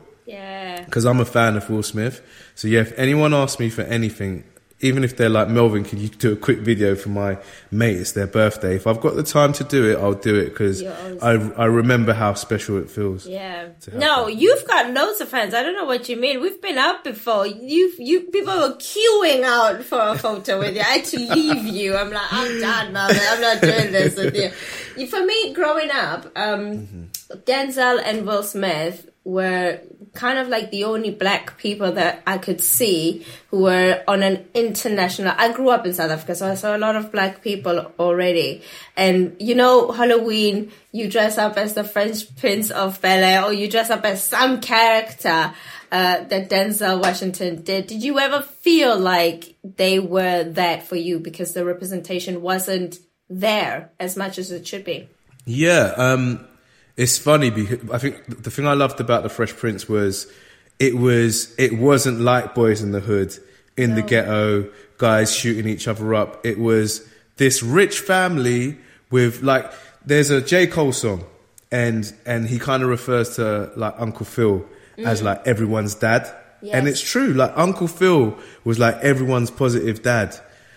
Because 0.95 1.05
I'm 1.05 1.19
a 1.19 1.25
fan 1.25 1.57
of 1.57 1.69
Will 1.69 1.83
Smith. 1.83 2.21
So 2.55 2.69
yeah, 2.69 2.79
if 2.79 2.97
anyone 2.97 3.33
asks 3.33 3.59
me 3.59 3.69
for 3.69 3.81
anything, 3.81 4.45
even 4.79 5.03
if 5.03 5.17
they're 5.17 5.27
like 5.27 5.49
Melvin, 5.49 5.83
can 5.83 5.99
you 5.99 6.07
do 6.07 6.31
a 6.31 6.35
quick 6.37 6.59
video 6.59 6.95
for 6.95 7.09
my 7.09 7.37
mate? 7.69 7.97
It's 7.97 8.13
their 8.13 8.27
birthday. 8.27 8.77
If 8.77 8.87
I've 8.87 9.01
got 9.01 9.15
the 9.17 9.23
time 9.23 9.51
to 9.53 9.65
do 9.65 9.89
it, 9.91 9.97
I'll 9.97 10.13
do 10.13 10.35
it 10.35 10.51
because 10.51 10.81
I 11.21 11.31
I 11.57 11.65
remember 11.65 12.13
how 12.13 12.33
special 12.33 12.77
it 12.77 12.89
feels. 12.89 13.27
Yeah. 13.27 13.69
No, 13.93 14.25
that. 14.27 14.35
you've 14.35 14.65
got 14.67 14.93
loads 14.93 15.19
of 15.19 15.27
fans. 15.27 15.53
I 15.53 15.63
don't 15.63 15.75
know 15.75 15.83
what 15.85 16.07
you 16.07 16.15
mean. 16.15 16.39
We've 16.39 16.61
been 16.61 16.77
out 16.77 17.03
before. 17.03 17.45
You 17.45 17.91
you 17.97 18.21
people 18.31 18.55
were 18.55 18.75
queuing 18.77 19.43
out 19.43 19.83
for 19.83 19.99
a 19.99 20.17
photo 20.17 20.59
with 20.59 20.75
you. 20.75 20.81
I 20.81 20.99
had 20.99 21.05
to 21.05 21.19
leave 21.19 21.65
you. 21.65 21.97
I'm 21.97 22.09
like, 22.11 22.31
I'm 22.31 22.61
done, 22.61 22.93
man. 22.93 23.11
I'm 23.31 23.41
not 23.41 23.61
doing 23.61 23.91
this 23.91 24.15
with 24.15 24.33
you. 24.33 24.49
You- 24.97 25.07
For 25.07 25.25
me, 25.25 25.51
growing 25.53 25.91
up, 25.91 26.31
um, 26.37 27.09
Denzel 27.29 28.01
and 28.03 28.25
Will 28.25 28.43
Smith 28.43 29.09
were 29.23 29.81
kind 30.13 30.37
of 30.37 30.47
like 30.47 30.71
the 30.71 30.83
only 30.83 31.09
black 31.09 31.57
people 31.57 31.91
that 31.93 32.21
I 32.27 32.37
could 32.37 32.61
see 32.61 33.25
who 33.49 33.63
were 33.63 34.03
on 34.07 34.23
an 34.23 34.47
international. 34.53 35.33
I 35.35 35.51
grew 35.51 35.69
up 35.69 35.85
in 35.85 35.93
South 35.93 36.11
Africa, 36.11 36.35
so 36.35 36.49
I 36.49 36.55
saw 36.55 36.75
a 36.75 36.79
lot 36.79 36.95
of 36.95 37.11
black 37.11 37.41
people 37.41 37.91
already. 37.99 38.61
And 38.95 39.35
you 39.39 39.55
know, 39.55 39.91
Halloween, 39.91 40.71
you 40.91 41.09
dress 41.09 41.37
up 41.37 41.57
as 41.57 41.73
the 41.73 41.83
Fresh 41.83 42.35
Prince 42.35 42.69
of 42.71 43.01
Bel 43.01 43.23
Air, 43.23 43.43
or 43.43 43.53
you 43.53 43.69
dress 43.69 43.89
up 43.89 44.05
as 44.05 44.23
some 44.23 44.61
character 44.61 45.53
uh, 45.91 46.23
that 46.25 46.49
Denzel 46.49 47.01
Washington 47.01 47.63
did. 47.63 47.87
Did 47.87 48.03
you 48.03 48.19
ever 48.19 48.41
feel 48.41 48.97
like 48.97 49.55
they 49.63 49.99
were 49.99 50.43
that 50.43 50.83
for 50.83 50.95
you 50.95 51.19
because 51.19 51.53
the 51.53 51.65
representation 51.65 52.41
wasn't 52.41 52.99
there 53.29 53.91
as 53.99 54.15
much 54.15 54.37
as 54.37 54.51
it 54.51 54.67
should 54.67 54.83
be? 54.83 55.09
Yeah, 55.45 55.93
um, 55.97 56.47
it's 56.97 57.17
funny 57.17 57.49
because 57.49 57.89
I 57.89 57.97
think 57.97 58.43
the 58.43 58.51
thing 58.51 58.67
I 58.67 58.73
loved 58.73 58.99
about 58.99 59.23
the 59.23 59.29
Fresh 59.29 59.55
Prince 59.55 59.89
was 59.89 60.31
it 60.79 60.95
was 60.95 61.53
it 61.57 61.77
wasn't 61.77 62.21
like 62.21 62.55
Boys 62.55 62.81
in 62.81 62.91
the 62.91 62.99
Hood 62.99 63.37
in 63.77 63.95
the 63.95 64.01
ghetto, 64.01 64.69
guys 64.97 65.35
shooting 65.35 65.67
each 65.67 65.87
other 65.87 66.13
up. 66.13 66.45
It 66.45 66.57
was 66.57 67.07
this 67.37 67.61
rich 67.61 67.99
family 67.99 68.77
with 69.11 69.41
like 69.41 69.71
there's 70.05 70.29
a 70.29 70.41
J 70.41 70.67
Cole 70.67 70.93
song, 70.93 71.25
and 71.71 72.11
and 72.25 72.47
he 72.47 72.59
kind 72.59 72.83
of 72.83 72.89
refers 72.89 73.35
to 73.35 73.71
like 73.75 73.95
Uncle 73.97 74.25
Phil 74.25 74.65
as 74.97 75.21
mm. 75.21 75.25
like 75.25 75.45
everyone's 75.45 75.95
dad, 75.95 76.33
and 76.71 76.87
it's 76.87 77.01
true. 77.01 77.33
Like 77.33 77.53
Uncle 77.55 77.87
Phil 77.87 78.37
was 78.63 78.79
like 78.79 78.95
everyone's 78.97 79.51
positive 79.51 80.01
dad. 80.01 80.35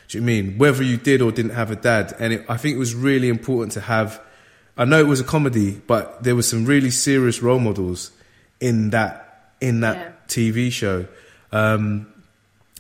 Do 0.09 0.19
you 0.19 0.23
mean 0.23 0.59
whether 0.59 0.83
you 0.83 0.97
did 0.97 1.23
or 1.23 1.31
didn't 1.31 1.53
have 1.53 1.71
a 1.71 1.77
dad? 1.77 2.17
And 2.19 2.33
it, 2.33 2.47
I 2.49 2.57
think 2.57 2.75
it 2.75 2.79
was 2.79 2.95
really 2.95 3.29
important 3.29 3.73
to 3.73 3.81
have. 3.83 4.21
I 4.79 4.85
know 4.85 5.01
it 5.01 5.07
was 5.09 5.21
a 5.21 5.25
comedy, 5.25 5.81
but 5.87 6.23
there 6.23 6.37
were 6.37 6.43
some 6.43 6.65
really 6.65 6.91
serious 6.91 7.43
role 7.43 7.59
models 7.59 8.13
in 8.61 8.91
that 8.91 9.53
in 9.61 9.81
that 9.81 9.97
Yeah. 9.97 10.13
TV 10.29 10.71
show. 10.71 11.07
Um, 11.53 12.07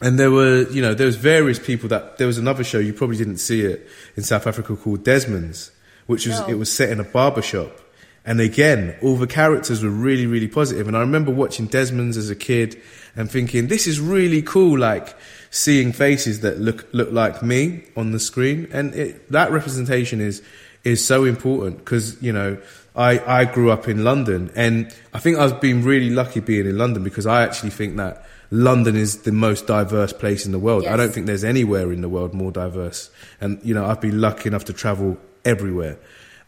and 0.00 0.16
there 0.18 0.30
were, 0.30 0.68
you 0.70 0.80
know, 0.80 0.94
there 0.94 1.06
was 1.06 1.16
various 1.16 1.58
people 1.58 1.88
that 1.88 2.18
there 2.18 2.26
was 2.28 2.38
another 2.38 2.62
show 2.62 2.78
you 2.78 2.92
probably 2.92 3.16
didn't 3.16 3.38
see 3.38 3.62
it 3.62 3.88
in 4.16 4.22
South 4.22 4.46
Africa 4.46 4.76
called 4.76 5.02
Desmond's, 5.02 5.72
which 6.06 6.24
was 6.26 6.38
No. 6.38 6.46
it 6.46 6.54
was 6.58 6.70
set 6.70 6.90
in 6.90 7.00
a 7.00 7.04
barber 7.04 7.42
shop. 7.42 7.80
And 8.24 8.40
again, 8.40 8.94
all 9.02 9.16
the 9.16 9.26
characters 9.26 9.82
were 9.82 9.90
really, 9.90 10.26
really 10.26 10.46
positive. 10.48 10.86
And 10.86 10.96
I 10.96 11.00
remember 11.00 11.32
watching 11.32 11.66
Desmond's 11.66 12.16
as 12.16 12.30
a 12.30 12.36
kid 12.36 12.80
and 13.16 13.28
thinking, 13.30 13.66
this 13.68 13.86
is 13.88 13.98
really 13.98 14.42
cool, 14.42 14.78
like 14.78 15.16
seeing 15.50 15.92
faces 15.92 16.40
that 16.40 16.60
look 16.60 16.86
look 16.92 17.10
like 17.10 17.42
me 17.42 17.82
on 17.96 18.12
the 18.12 18.20
screen. 18.20 18.68
And 18.70 18.94
it, 18.94 19.32
that 19.32 19.50
representation 19.50 20.20
is 20.20 20.42
is 20.88 21.04
so 21.04 21.24
important 21.24 21.78
because 21.78 22.20
you 22.22 22.32
know 22.32 22.58
I 22.96 23.40
I 23.40 23.44
grew 23.44 23.70
up 23.70 23.88
in 23.88 24.04
London, 24.04 24.50
and 24.54 24.94
I 25.12 25.18
think 25.18 25.38
I've 25.38 25.60
been 25.60 25.84
really 25.84 26.10
lucky 26.10 26.40
being 26.40 26.66
in 26.66 26.76
London 26.76 27.04
because 27.04 27.26
I 27.26 27.42
actually 27.42 27.70
think 27.70 27.96
that 27.96 28.26
London 28.50 28.96
is 28.96 29.22
the 29.22 29.32
most 29.32 29.66
diverse 29.66 30.12
place 30.12 30.46
in 30.46 30.52
the 30.52 30.58
world. 30.58 30.86
I 30.86 30.96
don't 30.96 31.12
think 31.12 31.26
there's 31.26 31.44
anywhere 31.44 31.92
in 31.92 32.00
the 32.00 32.08
world 32.08 32.32
more 32.34 32.50
diverse. 32.50 33.10
And 33.40 33.60
you 33.62 33.74
know, 33.74 33.84
I've 33.84 34.00
been 34.00 34.20
lucky 34.20 34.48
enough 34.48 34.64
to 34.66 34.72
travel 34.72 35.18
everywhere. 35.44 35.98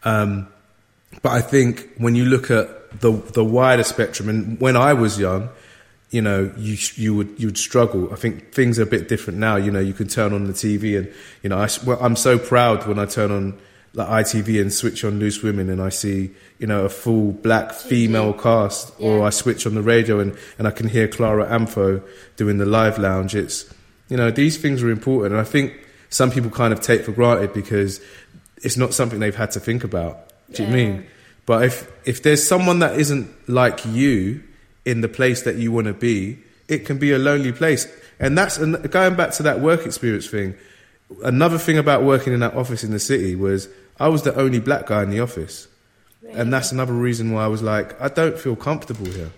Um, 0.03 0.47
but 1.21 1.31
I 1.31 1.41
think 1.41 1.89
when 1.97 2.15
you 2.15 2.25
look 2.25 2.49
at 2.49 2.99
the 2.99 3.11
the 3.11 3.43
wider 3.43 3.83
spectrum, 3.83 4.29
and 4.29 4.59
when 4.59 4.75
I 4.75 4.93
was 4.93 5.19
young, 5.19 5.49
you 6.09 6.21
know, 6.21 6.51
you 6.57 6.77
you 6.95 7.15
would 7.15 7.33
you 7.37 7.47
would 7.47 7.57
struggle. 7.57 8.11
I 8.11 8.15
think 8.15 8.51
things 8.53 8.79
are 8.79 8.83
a 8.83 8.87
bit 8.87 9.07
different 9.07 9.39
now. 9.39 9.55
You 9.57 9.71
know, 9.71 9.79
you 9.79 9.93
can 9.93 10.07
turn 10.07 10.33
on 10.33 10.45
the 10.45 10.53
TV, 10.53 10.97
and 10.97 11.11
you 11.43 11.49
know, 11.49 11.57
I, 11.57 11.69
well, 11.85 11.99
I'm 12.01 12.15
so 12.15 12.39
proud 12.39 12.87
when 12.87 12.97
I 12.99 13.05
turn 13.05 13.31
on 13.31 13.59
like 13.93 14.25
ITV 14.25 14.61
and 14.61 14.71
switch 14.71 15.03
on 15.03 15.19
Loose 15.19 15.43
Women, 15.43 15.69
and 15.69 15.81
I 15.81 15.89
see 15.89 16.31
you 16.59 16.67
know 16.67 16.85
a 16.85 16.89
full 16.89 17.31
black 17.31 17.73
female 17.73 18.33
cast, 18.33 18.93
or 18.99 19.23
I 19.23 19.29
switch 19.29 19.65
on 19.65 19.75
the 19.75 19.81
radio 19.81 20.19
and 20.19 20.37
and 20.57 20.67
I 20.67 20.71
can 20.71 20.87
hear 20.87 21.07
Clara 21.07 21.45
Amfo 21.45 22.03
doing 22.37 22.57
the 22.57 22.65
live 22.65 22.97
lounge. 22.97 23.35
It's 23.35 23.71
you 24.09 24.17
know 24.17 24.31
these 24.31 24.57
things 24.57 24.81
are 24.83 24.89
important, 24.89 25.33
and 25.33 25.41
I 25.41 25.45
think 25.45 25.73
some 26.09 26.31
people 26.31 26.49
kind 26.49 26.73
of 26.73 26.81
take 26.81 27.03
for 27.03 27.11
granted 27.11 27.53
because 27.53 28.01
it's 28.57 28.77
not 28.77 28.93
something 28.93 29.19
they've 29.19 29.35
had 29.35 29.51
to 29.51 29.59
think 29.59 29.83
about. 29.83 30.29
Do 30.53 30.63
you 30.63 30.69
mean? 30.69 31.07
But 31.45 31.65
if 31.65 31.91
if 32.05 32.23
there's 32.23 32.45
someone 32.45 32.79
that 32.79 32.99
isn't 32.99 33.49
like 33.49 33.85
you 33.85 34.43
in 34.85 35.01
the 35.01 35.09
place 35.09 35.43
that 35.43 35.55
you 35.55 35.71
want 35.71 35.87
to 35.87 35.93
be, 35.93 36.39
it 36.67 36.85
can 36.85 36.97
be 36.97 37.11
a 37.11 37.19
lonely 37.19 37.51
place. 37.51 37.87
And 38.19 38.37
that's 38.37 38.57
and 38.57 38.89
going 38.91 39.15
back 39.15 39.31
to 39.33 39.43
that 39.43 39.59
work 39.59 39.85
experience 39.85 40.27
thing. 40.27 40.55
Another 41.23 41.57
thing 41.57 41.77
about 41.77 42.03
working 42.03 42.33
in 42.33 42.39
that 42.39 42.55
office 42.55 42.83
in 42.83 42.91
the 42.91 42.99
city 42.99 43.35
was 43.35 43.67
I 43.99 44.07
was 44.07 44.23
the 44.23 44.35
only 44.35 44.59
black 44.59 44.87
guy 44.87 45.03
in 45.03 45.09
the 45.09 45.19
office, 45.19 45.67
and 46.29 46.51
that's 46.51 46.71
another 46.71 46.93
reason 46.93 47.31
why 47.31 47.43
I 47.43 47.47
was 47.47 47.61
like, 47.61 47.99
I 48.01 48.07
don't 48.07 48.37
feel 48.37 48.55
comfortable 48.55 49.05
here. 49.05 49.31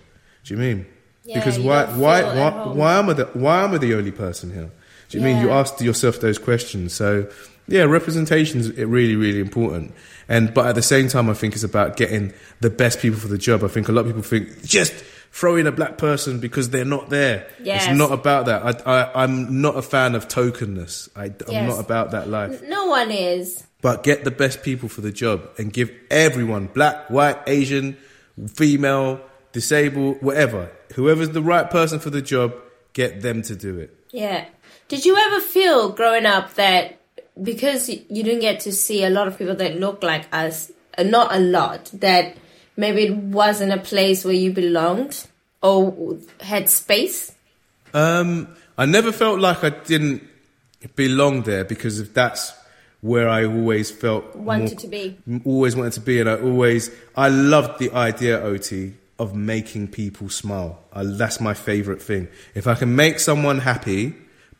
Do 0.45 0.53
you 0.53 0.59
mean? 0.59 0.85
Yeah, 1.25 1.39
because 1.39 1.57
you 1.57 1.63
why 1.63 1.85
why 1.85 2.23
why, 2.23 2.49
why 2.73 2.95
am 2.99 3.09
I 3.09 3.13
the 3.13 3.25
why 3.33 3.63
am 3.63 3.73
I 3.73 3.77
the 3.77 3.93
only 3.95 4.11
person 4.11 4.51
here? 4.53 4.69
Do 5.09 5.17
you 5.17 5.23
mean 5.23 5.39
you 5.41 5.47
Yeah. 5.47 5.59
asked 5.59 5.81
yourself 5.81 6.19
those 6.19 6.37
questions? 6.37 6.93
So 6.93 7.27
yeah, 7.67 7.83
representation 7.83 8.59
is 8.59 8.71
really 8.75 9.15
really 9.15 9.39
important. 9.39 9.93
And 10.27 10.53
but 10.53 10.65
at 10.67 10.75
the 10.75 10.81
same 10.81 11.07
time, 11.07 11.29
I 11.29 11.33
think 11.33 11.53
it's 11.53 11.63
about 11.63 11.95
getting 11.97 12.33
the 12.59 12.69
best 12.69 12.99
people 12.99 13.19
for 13.19 13.27
the 13.29 13.37
job. 13.37 13.63
I 13.63 13.67
think 13.69 13.87
a 13.87 13.91
lot 13.93 14.01
of 14.01 14.07
people 14.07 14.21
think 14.21 14.63
just 14.65 14.93
throw 15.31 15.55
in 15.55 15.65
a 15.65 15.71
black 15.71 15.97
person 15.97 16.39
because 16.39 16.69
they're 16.71 16.85
not 16.85 17.09
there. 17.09 17.47
Yes. 17.61 17.87
It's 17.87 17.97
not 17.97 18.11
about 18.11 18.45
that. 18.47 18.85
I, 18.85 18.91
I, 19.01 19.23
I'm 19.23 19.61
not 19.61 19.75
a 19.77 19.81
fan 19.81 20.15
of 20.15 20.27
tokenness. 20.27 21.09
I, 21.15 21.25
I'm 21.25 21.35
Yes. 21.49 21.69
not 21.75 21.79
about 21.83 22.11
that 22.11 22.29
life. 22.29 22.61
No 22.67 22.85
one 22.87 23.09
is. 23.11 23.63
But 23.83 24.01
get 24.01 24.23
the 24.23 24.31
best 24.31 24.63
people 24.63 24.87
for 24.87 25.01
the 25.01 25.11
job 25.11 25.49
and 25.59 25.71
give 25.71 25.91
everyone, 26.09 26.67
black, 26.67 27.09
white, 27.09 27.37
Asian, 27.45 27.97
female, 28.55 29.19
disabled, 29.51 30.21
whatever, 30.21 30.71
whoever's 30.95 31.31
the 31.31 31.41
right 31.41 31.69
person 31.69 31.99
for 31.99 32.09
the 32.09 32.21
job, 32.21 32.55
get 32.93 33.21
them 33.21 33.41
to 33.43 33.55
do 33.55 33.77
it. 33.77 33.95
Yeah. 34.09 34.45
Did 34.87 35.05
you 35.05 35.17
ever 35.17 35.41
feel 35.41 35.89
growing 35.89 36.25
up 36.25 36.53
that 36.53 36.97
because 37.41 37.89
you 37.89 38.23
didn't 38.23 38.39
get 38.39 38.61
to 38.61 38.71
see 38.71 39.03
a 39.03 39.09
lot 39.09 39.27
of 39.27 39.37
people 39.37 39.55
that 39.55 39.77
look 39.77 40.01
like 40.01 40.33
us, 40.33 40.71
uh, 40.97 41.03
not 41.03 41.35
a 41.35 41.39
lot, 41.39 41.91
that 41.95 42.37
maybe 42.77 43.03
it 43.07 43.15
wasn't 43.17 43.73
a 43.73 43.79
place 43.79 44.23
where 44.23 44.33
you 44.33 44.53
belonged 44.53 45.27
or 45.61 46.17
had 46.39 46.69
space? 46.69 47.35
Um, 47.93 48.55
I 48.77 48.85
never 48.85 49.11
felt 49.11 49.41
like 49.41 49.63
I 49.63 49.71
didn't 49.71 50.25
belong 50.95 51.43
there 51.43 51.65
because 51.65 51.99
if 51.99 52.13
that's 52.13 52.53
where 53.03 53.27
I 53.29 53.45
always 53.45 53.91
felt 53.91 54.23
Wanted 54.35 54.71
more- 54.71 54.79
to 54.79 54.87
be. 54.87 55.17
always 55.45 55.75
wanted 55.75 55.93
to 55.93 55.99
be, 56.01 56.19
and 56.21 56.29
I 56.29 56.35
always 56.39 56.89
I 57.15 57.27
loved 57.29 57.77
the 57.79 57.91
idea, 57.91 58.39
Ot, 58.41 58.71
of 59.19 59.35
making 59.35 59.89
people 59.89 60.29
smile. 60.29 60.79
I, 60.93 61.03
that's 61.03 61.39
my 61.39 61.53
favorite 61.53 62.01
thing. 62.01 62.27
If 62.55 62.65
I 62.65 62.75
can 62.75 62.95
make 62.95 63.19
someone 63.19 63.59
happy 63.59 64.15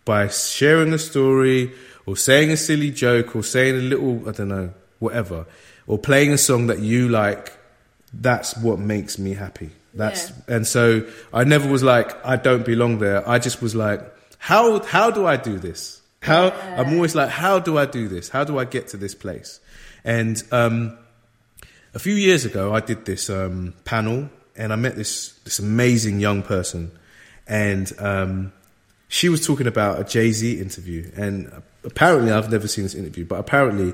by 0.06 0.28
sharing 0.28 0.92
a 0.94 1.00
story 1.00 1.72
or 2.06 2.18
saying 2.18 2.52
a 2.52 2.58
silly 2.58 2.92
joke 2.92 3.34
or 3.36 3.44
saying 3.44 3.76
a 3.76 3.86
little, 3.94 4.28
I 4.28 4.34
don't 4.34 4.50
know, 4.50 4.72
whatever, 5.00 5.46
or 5.88 5.98
playing 5.98 6.34
a 6.34 6.38
song 6.38 6.68
that 6.68 6.80
you 6.80 7.08
like, 7.10 7.54
that's 8.14 8.56
what 8.58 8.78
makes 8.78 9.18
me 9.18 9.34
happy. 9.36 9.70
That's 9.94 10.30
Yeah. 10.30 10.56
and 10.56 10.68
so 10.68 11.06
I 11.34 11.46
never 11.46 11.70
was 11.70 11.82
like 11.84 12.10
I 12.26 12.36
don't 12.36 12.66
belong 12.66 13.00
there. 13.00 13.28
I 13.28 13.40
just 13.40 13.62
was 13.62 13.74
like, 13.74 14.02
how 14.38 14.84
how 14.84 15.12
do 15.12 15.26
I 15.26 15.38
do 15.38 15.58
this? 15.60 16.02
How 16.24 16.52
I'm 16.52 16.94
always 16.94 17.16
like, 17.16 17.30
how 17.30 17.60
do 17.60 17.78
I 17.78 17.86
do 17.86 18.08
this? 18.08 18.30
How 18.30 18.46
do 18.46 18.58
I 18.58 18.64
get 18.64 18.88
to 18.90 18.98
this 18.98 19.14
place? 19.14 19.60
And 20.06 20.42
um, 20.52 20.98
a 21.94 22.00
few 22.00 22.16
years 22.16 22.46
ago, 22.46 22.74
I 22.74 22.80
did 22.80 23.06
this 23.06 23.30
um, 23.30 23.74
panel, 23.84 24.30
and 24.56 24.72
I 24.72 24.78
met 24.78 24.96
this 24.96 25.34
this 25.44 25.60
amazing 25.60 26.22
young 26.22 26.42
person, 26.42 26.92
and 27.46 27.92
um, 28.00 28.54
she 29.10 29.28
was 29.28 29.46
talking 29.46 29.68
about 29.68 30.00
a 30.00 30.06
Jay 30.06 30.32
Z 30.32 30.60
interview, 30.60 31.12
and 31.16 31.62
apparently 31.84 32.32
I've 32.32 32.50
never 32.50 32.70
seen 32.70 32.86
this 32.86 32.96
interview, 32.96 33.26
but 33.26 33.40
apparently 33.40 33.94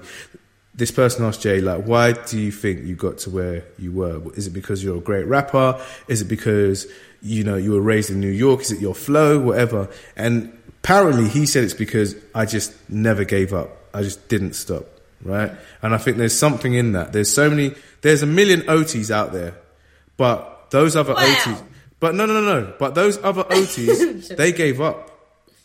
this 0.76 0.92
person 0.92 1.26
asked 1.26 1.42
Jay, 1.42 1.60
like, 1.60 1.84
why 1.84 2.14
do 2.14 2.40
you 2.40 2.52
think 2.52 2.86
you 2.86 2.96
got 2.96 3.18
to 3.20 3.30
where 3.30 3.66
you 3.78 3.92
were? 3.92 4.22
Is 4.36 4.48
it 4.48 4.52
because 4.52 4.84
you're 4.84 4.98
a 4.98 5.02
great 5.02 5.26
rapper? 5.26 5.82
Is 6.08 6.22
it 6.22 6.26
because 6.26 6.88
you 7.22 7.44
know 7.44 7.58
you 7.58 7.72
were 7.72 7.82
raised 7.82 8.12
in 8.12 8.20
New 8.20 8.30
York? 8.30 8.62
Is 8.62 8.72
it 8.72 8.80
your 8.80 8.96
flow, 8.96 9.40
whatever? 9.40 9.90
And 10.16 10.58
apparently, 10.84 11.28
he 11.28 11.46
said 11.46 11.64
it's 11.64 11.74
because 11.74 12.16
I 12.34 12.46
just 12.46 12.74
never 12.90 13.24
gave 13.24 13.54
up. 13.54 13.70
I 13.94 14.02
just 14.04 14.28
didn't 14.28 14.54
stop, 14.54 14.86
right? 15.24 15.52
And 15.82 15.94
I 15.94 15.98
think 15.98 16.18
there's 16.18 16.38
something 16.38 16.74
in 16.74 16.92
that. 16.94 17.14
There's 17.14 17.32
so 17.32 17.50
many. 17.50 17.76
There's 18.02 18.22
a 18.24 18.28
million 18.28 18.62
OTs 18.62 19.12
out 19.12 19.34
there, 19.34 19.56
but 20.18 20.68
those 20.72 20.96
other 20.96 21.14
Wow. 21.14 21.22
OTs. 21.26 21.64
But 22.00 22.16
no, 22.16 22.26
no, 22.26 22.34
no, 22.40 22.62
no. 22.62 22.74
But 22.80 22.96
those 22.96 23.18
other 23.24 23.44
OTs, 23.44 24.36
they 24.38 24.52
gave 24.52 24.80
up. 24.80 25.10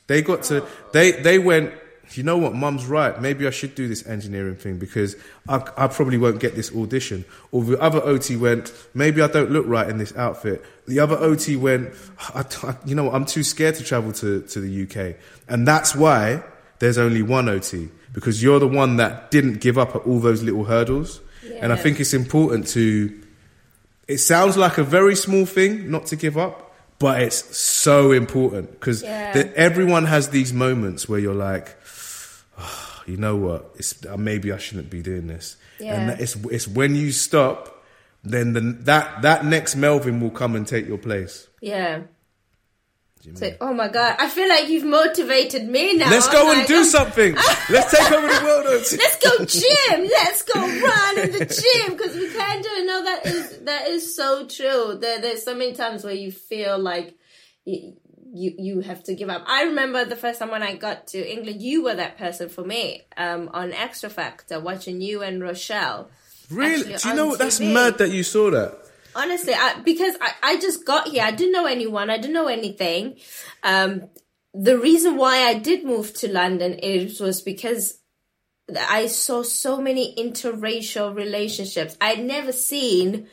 They 0.07 0.23
got 0.23 0.43
to. 0.45 0.67
They 0.93 1.13
they 1.13 1.39
went. 1.39 1.73
You 2.13 2.23
know 2.23 2.37
what? 2.37 2.55
Mum's 2.55 2.87
right. 2.87 3.21
Maybe 3.21 3.47
I 3.47 3.51
should 3.51 3.75
do 3.75 3.89
this 3.89 4.07
engineering 4.07 4.57
thing 4.57 4.79
because 4.79 5.17
I, 5.49 5.57
I 5.77 5.87
probably 5.89 6.19
won't 6.19 6.39
get 6.39 6.55
this 6.55 6.75
audition. 6.75 7.25
Or 7.51 7.63
the 7.65 7.81
other 7.81 8.03
Oti 8.05 8.37
went. 8.37 8.73
Maybe 8.95 9.23
I 9.23 9.27
don't 9.27 9.51
look 9.51 9.67
right 9.67 9.89
in 9.89 9.99
this 9.99 10.15
outfit. 10.17 10.65
The 10.87 11.01
other 11.01 11.17
Oti 11.17 11.57
went. 11.57 11.93
I, 12.35 12.45
I- 12.63 12.77
you 12.85 12.95
know 12.95 13.05
what? 13.05 13.15
I'm 13.15 13.25
too 13.25 13.43
scared 13.43 13.75
to 13.77 13.85
travel 13.85 14.13
to 14.13 14.43
to 14.43 14.61
the 14.61 14.83
UK, 14.85 15.17
and 15.49 15.67
that's 15.67 15.95
why 15.95 16.43
there's 16.79 16.99
only 16.99 17.23
one 17.23 17.49
Oti 17.49 17.89
because 18.13 18.43
you're 18.43 18.61
the 18.61 18.69
one 18.69 18.97
that 18.99 19.31
didn't 19.31 19.61
give 19.61 19.77
up 19.79 19.97
at 19.97 20.03
all 20.03 20.21
those 20.21 20.43
little 20.43 20.65
hurdles. 20.65 21.21
And 21.61 21.73
I 21.73 21.77
think 21.77 22.01
it's 22.01 22.15
important 22.15 22.67
to 22.69 23.21
it 24.09 24.19
sounds 24.19 24.57
like 24.57 24.77
a 24.79 24.85
very 24.85 25.17
small 25.17 25.47
thing 25.47 25.91
not 25.91 26.07
to 26.07 26.17
give 26.17 26.37
up, 26.37 26.75
but 26.99 27.23
it's 27.23 27.57
so 27.57 28.13
important 28.13 28.71
because 28.73 29.03
Yeah. 29.03 29.51
everyone 29.57 30.05
has 30.05 30.29
these 30.29 30.53
moments 30.53 31.09
where 31.09 31.19
you're 31.19 31.35
like, 31.35 31.75
"Ah, 32.59 33.03
you 33.07 33.17
know 33.17 33.37
what, 33.37 33.73
it's, 33.77 34.05
uh, 34.07 34.17
maybe 34.17 34.53
I 34.53 34.59
shouldn't 34.59 34.91
be 34.91 35.03
doing 35.03 35.27
this. 35.27 35.57
Yeah. 35.79 35.95
And 35.95 36.11
that- 36.11 36.21
it's, 36.21 36.37
it's 36.47 36.69
when 36.69 36.95
you 36.95 37.13
stop, 37.13 37.85
then 38.23 38.53
the, 38.53 38.61
that, 38.61 39.23
that 39.23 39.45
next 39.45 39.77
Melvin 39.77 40.21
will 40.21 40.31
come 40.31 40.57
and 40.57 40.67
take 40.67 40.87
your 40.87 40.99
place. 40.99 41.49
Yeah. 41.61 42.03
So, 43.35 43.57
oh 43.63 43.73
my 43.73 43.89
god, 43.89 44.17
I 44.19 44.29
feel 44.29 44.49
like 44.49 44.69
you've 44.69 44.85
motivated 44.85 45.67
me 45.67 45.97
now. 45.97 46.11
Let's 46.11 46.27
I'm 46.27 46.33
go 46.33 46.51
and 46.51 46.59
like, 46.59 46.67
do 46.67 46.81
oh, 46.81 46.85
something. 46.85 47.35
Let's 47.71 47.91
take 47.91 48.13
over 48.13 48.27
the 48.27 48.45
world. 48.45 48.67
Let's 48.67 49.17
go 49.17 49.45
gym. 49.47 50.11
Let's 50.11 50.43
go 50.43 50.61
run 50.61 51.19
in 51.19 51.33
the 51.33 51.47
gym 51.47 51.97
because 51.97 52.15
we 52.15 52.31
can 52.31 52.61
do 52.61 52.69
it. 52.71 52.87
No, 52.87 53.05
that 53.05 53.27
is 53.27 53.59
that 53.61 53.89
is 53.89 54.15
so 54.15 54.47
true. 54.47 54.99
There, 55.01 55.23
there's 55.23 55.43
so 55.43 55.55
many 55.55 55.73
times 55.73 56.05
where 56.05 56.15
you 56.15 56.33
feel 56.33 56.79
like 56.79 57.15
you, 57.65 57.97
you 58.33 58.55
you 58.59 58.81
have 58.81 59.03
to 59.05 59.15
give 59.15 59.29
up. 59.29 59.45
I 59.47 59.65
remember 59.65 60.05
the 60.05 60.17
first 60.17 60.39
time 60.39 60.51
when 60.51 60.63
I 60.63 60.75
got 60.77 61.09
to 61.09 61.33
England, 61.33 61.63
you 61.63 61.85
were 61.85 61.95
that 61.95 62.19
person 62.19 62.49
for 62.49 62.65
me 62.65 63.03
um, 63.17 63.51
on 63.53 63.73
Xtra 63.73 64.11
Factor, 64.11 64.61
watching 64.61 65.01
you 65.01 65.23
and 65.23 65.43
Rochelle. 65.43 66.11
Really? 66.51 66.97
Do 66.97 67.09
you 67.09 67.15
know 67.15 67.27
what? 67.27 67.39
That's 67.39 67.61
TV. 67.61 67.73
mad 67.73 67.99
that 67.99 68.11
you 68.11 68.23
saw 68.23 68.51
that. 68.51 68.79
Honestly, 69.17 69.55
I, 69.55 69.81
because 69.85 70.17
I, 70.21 70.33
I 70.43 70.57
just 70.57 70.85
got 70.85 71.09
here, 71.09 71.23
I 71.23 71.31
didn't 71.31 71.53
know 71.53 71.67
anyone, 71.67 72.11
I 72.11 72.17
didn't 72.17 72.35
know 72.35 72.49
anything. 72.49 73.17
Um, 73.63 74.09
the 74.53 74.79
reason 74.79 75.17
why 75.17 75.45
I 75.49 75.55
did 75.55 75.85
move 75.85 76.15
to 76.15 76.31
London 76.31 76.75
is 76.75 77.21
was 77.21 77.41
because 77.41 77.99
I 78.77 79.07
saw 79.07 79.43
so 79.43 79.81
many 79.81 80.15
interracial 80.17 81.15
relationships. 81.15 81.97
I'd 82.01 82.25
never 82.25 82.53
seen, 82.53 83.29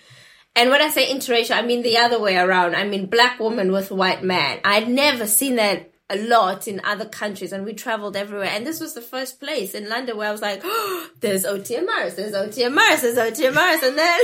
and 0.55 0.70
when 0.70 0.81
I 0.81 0.89
say 0.89 1.13
interracial, 1.13 1.55
I 1.55 1.62
mean 1.62 1.81
the 1.81 1.98
other 1.98 2.20
way 2.20 2.38
around. 2.38 2.75
I 2.75 2.84
mean 2.86 3.05
black 3.05 3.39
woman 3.39 3.72
with 3.72 3.91
white 3.91 4.24
man. 4.24 4.60
I'd 4.63 4.89
never 4.89 5.27
seen 5.27 5.55
that 5.55 5.91
a 6.12 6.17
lot 6.17 6.67
in 6.67 6.81
other 6.84 7.05
countries, 7.05 7.53
and 7.53 7.63
we 7.63 7.74
traveled 7.74 8.17
everywhere. 8.17 8.50
And 8.51 8.67
this 8.67 8.81
was 8.81 8.93
the 8.93 9.01
first 9.01 9.39
place 9.39 9.74
in 9.74 9.88
London 9.88 10.17
where 10.17 10.27
I 10.27 10.31
was 10.31 10.41
like, 10.41 10.62
oh, 10.63 11.10
"There's 11.22 11.46
OT 11.46 11.75
and 11.75 11.88
there's 11.88 12.34
OT 12.34 12.63
and 12.63 12.77
there's 12.77 13.17
OT 13.17 13.46
and 13.46 13.55
then, 13.55 14.20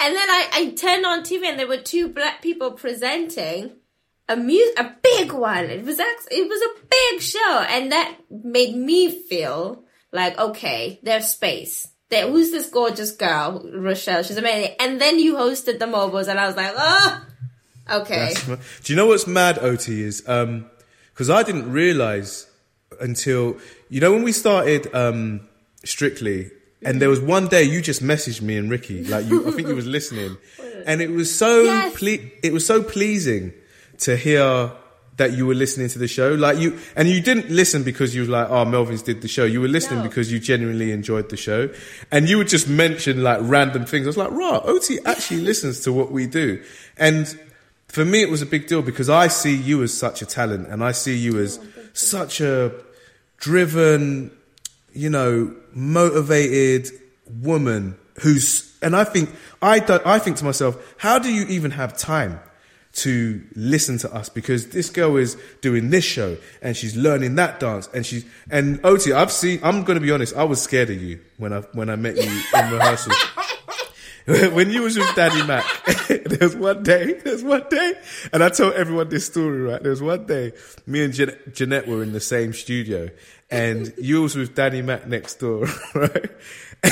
and 0.00 0.16
then 0.16 0.28
I, 0.30 0.48
I 0.52 0.74
turned 0.76 1.06
on 1.06 1.20
TV, 1.20 1.44
and 1.44 1.58
there 1.58 1.68
were 1.68 1.76
two 1.76 2.08
black 2.08 2.42
people 2.42 2.72
presenting 2.72 3.72
a 4.28 4.36
mu- 4.36 4.74
a 4.76 4.90
big 5.02 5.32
one. 5.32 5.66
It 5.66 5.84
was 5.84 6.00
it 6.00 6.48
was 6.48 6.62
a 6.62 6.86
big 6.90 7.22
show, 7.22 7.64
and 7.68 7.92
that 7.92 8.16
made 8.28 8.74
me 8.74 9.10
feel 9.22 9.84
like 10.10 10.38
okay, 10.38 10.98
there's 11.02 11.28
space. 11.28 11.91
There, 12.12 12.28
who's 12.30 12.50
this 12.50 12.68
gorgeous 12.68 13.10
girl, 13.12 13.66
Rochelle? 13.72 14.22
She's 14.22 14.36
amazing. 14.36 14.76
And 14.78 15.00
then 15.00 15.18
you 15.18 15.34
hosted 15.36 15.78
the 15.78 15.86
MOBOs, 15.86 16.28
and 16.28 16.38
I 16.38 16.46
was 16.46 16.56
like, 16.56 16.74
oh, 16.76 17.26
okay. 17.90 18.34
That's 18.34 18.80
Do 18.84 18.92
you 18.92 18.96
know 18.98 19.06
what's 19.06 19.26
mad, 19.26 19.58
Oti, 19.58 20.02
is 20.02 20.20
because 20.20 21.30
I 21.30 21.42
didn't 21.42 21.72
realize 21.72 22.46
until, 23.00 23.56
you 23.88 24.00
know, 24.02 24.12
when 24.12 24.22
we 24.24 24.32
started 24.32 24.94
um, 24.94 25.40
Strictly, 25.84 26.50
and 26.82 27.00
there 27.00 27.08
was 27.08 27.18
one 27.20 27.48
day 27.48 27.62
you 27.62 27.80
just 27.80 28.02
messaged 28.02 28.42
me 28.42 28.58
and 28.58 28.70
Ricky, 28.70 29.04
like 29.04 29.24
you, 29.26 29.48
I 29.48 29.52
think 29.52 29.68
you 29.68 29.74
was 29.74 29.86
listening, 29.98 30.36
and 30.84 31.00
it 31.00 31.10
was 31.10 31.34
so, 31.34 31.62
Yes. 31.62 31.94
ple- 31.96 32.28
it 32.42 32.52
was 32.52 32.66
so 32.66 32.82
pleasing 32.82 33.54
to 34.00 34.16
hear 34.18 34.70
that 35.18 35.32
you 35.32 35.46
were 35.46 35.54
listening 35.54 35.88
to 35.88 35.98
the 35.98 36.08
show, 36.08 36.32
like 36.34 36.58
you, 36.58 36.78
and 36.96 37.06
you 37.08 37.20
didn't 37.20 37.50
listen 37.50 37.82
because 37.82 38.14
you 38.14 38.22
were 38.22 38.28
like, 38.28 38.48
oh, 38.48 38.64
Melvin's 38.64 39.02
did 39.02 39.20
the 39.20 39.28
show. 39.28 39.44
You 39.44 39.60
were 39.60 39.68
listening 39.68 40.00
No. 40.00 40.08
because 40.08 40.32
you 40.32 40.38
genuinely 40.38 40.90
enjoyed 40.90 41.28
the 41.28 41.36
show, 41.36 41.68
and 42.10 42.28
you 42.28 42.38
would 42.38 42.48
just 42.48 42.66
mention 42.68 43.22
like 43.22 43.38
random 43.42 43.84
things. 43.84 44.06
I 44.06 44.08
was 44.08 44.16
like, 44.16 44.30
right, 44.30 44.60
Oti 44.64 44.98
actually 45.04 45.40
listens 45.50 45.80
to 45.80 45.92
what 45.92 46.10
we 46.10 46.26
do, 46.26 46.62
and 46.96 47.38
for 47.88 48.06
me, 48.06 48.22
it 48.22 48.30
was 48.30 48.40
a 48.40 48.46
big 48.46 48.68
deal 48.68 48.80
because 48.80 49.10
I 49.10 49.28
see 49.28 49.54
you 49.54 49.82
as 49.82 49.92
such 49.92 50.22
a 50.22 50.26
talent, 50.26 50.68
and 50.68 50.82
I 50.82 50.92
see 50.92 51.14
you 51.16 51.38
oh, 51.38 51.42
as 51.42 51.60
such 51.92 52.40
a 52.40 52.72
driven, 53.36 54.30
you 54.94 55.10
know, 55.10 55.54
motivated 55.74 56.88
woman 57.42 57.96
who's. 58.22 58.70
And 58.80 58.96
I 58.96 59.04
think 59.04 59.30
I 59.60 59.78
don't, 59.78 60.04
I 60.06 60.18
think 60.18 60.38
to 60.38 60.44
myself, 60.44 60.76
how 60.96 61.18
do 61.18 61.32
you 61.32 61.44
even 61.48 61.72
have 61.72 61.96
time? 61.96 62.40
To 62.96 63.42
listen 63.54 63.96
to 63.98 64.14
us 64.14 64.28
because 64.28 64.68
this 64.68 64.90
girl 64.90 65.16
is 65.16 65.38
doing 65.62 65.88
this 65.88 66.04
show 66.04 66.36
and 66.60 66.76
she's 66.76 66.94
learning 66.94 67.36
that 67.36 67.58
dance 67.58 67.88
and 67.94 68.04
she's 68.04 68.26
and 68.50 68.80
Oti, 68.84 69.14
I've 69.14 69.32
seen. 69.32 69.60
I'm 69.62 69.84
going 69.84 69.98
to 69.98 70.04
be 70.04 70.10
honest. 70.10 70.36
I 70.36 70.44
was 70.44 70.60
scared 70.60 70.90
of 70.90 71.00
you 71.00 71.18
when 71.38 71.54
I 71.54 71.60
when 71.72 71.88
I 71.88 71.96
met 71.96 72.16
you 72.16 72.22
in 72.22 72.70
rehearsal. 72.70 73.14
when 74.26 74.70
you 74.70 74.82
was 74.82 74.96
with 74.96 75.14
Danny 75.14 75.44
Mac, 75.46 75.64
there's 76.26 76.54
one 76.54 76.82
day, 76.82 77.14
there's 77.24 77.42
one 77.42 77.64
day, 77.68 77.94
and 78.32 78.42
I 78.42 78.50
told 78.50 78.74
everyone 78.74 79.08
this 79.08 79.26
story, 79.26 79.60
right? 79.62 79.82
There's 79.82 80.02
one 80.02 80.26
day, 80.26 80.52
me 80.86 81.04
and 81.04 81.12
Jan- 81.12 81.36
Janette 81.52 81.88
were 81.88 82.02
in 82.02 82.12
the 82.12 82.20
same 82.20 82.52
studio, 82.52 83.10
and 83.50 83.92
you 83.98 84.22
was 84.22 84.36
with 84.36 84.54
Danny 84.54 84.82
Mac 84.82 85.06
next 85.06 85.36
door, 85.36 85.66
right? 85.94 86.30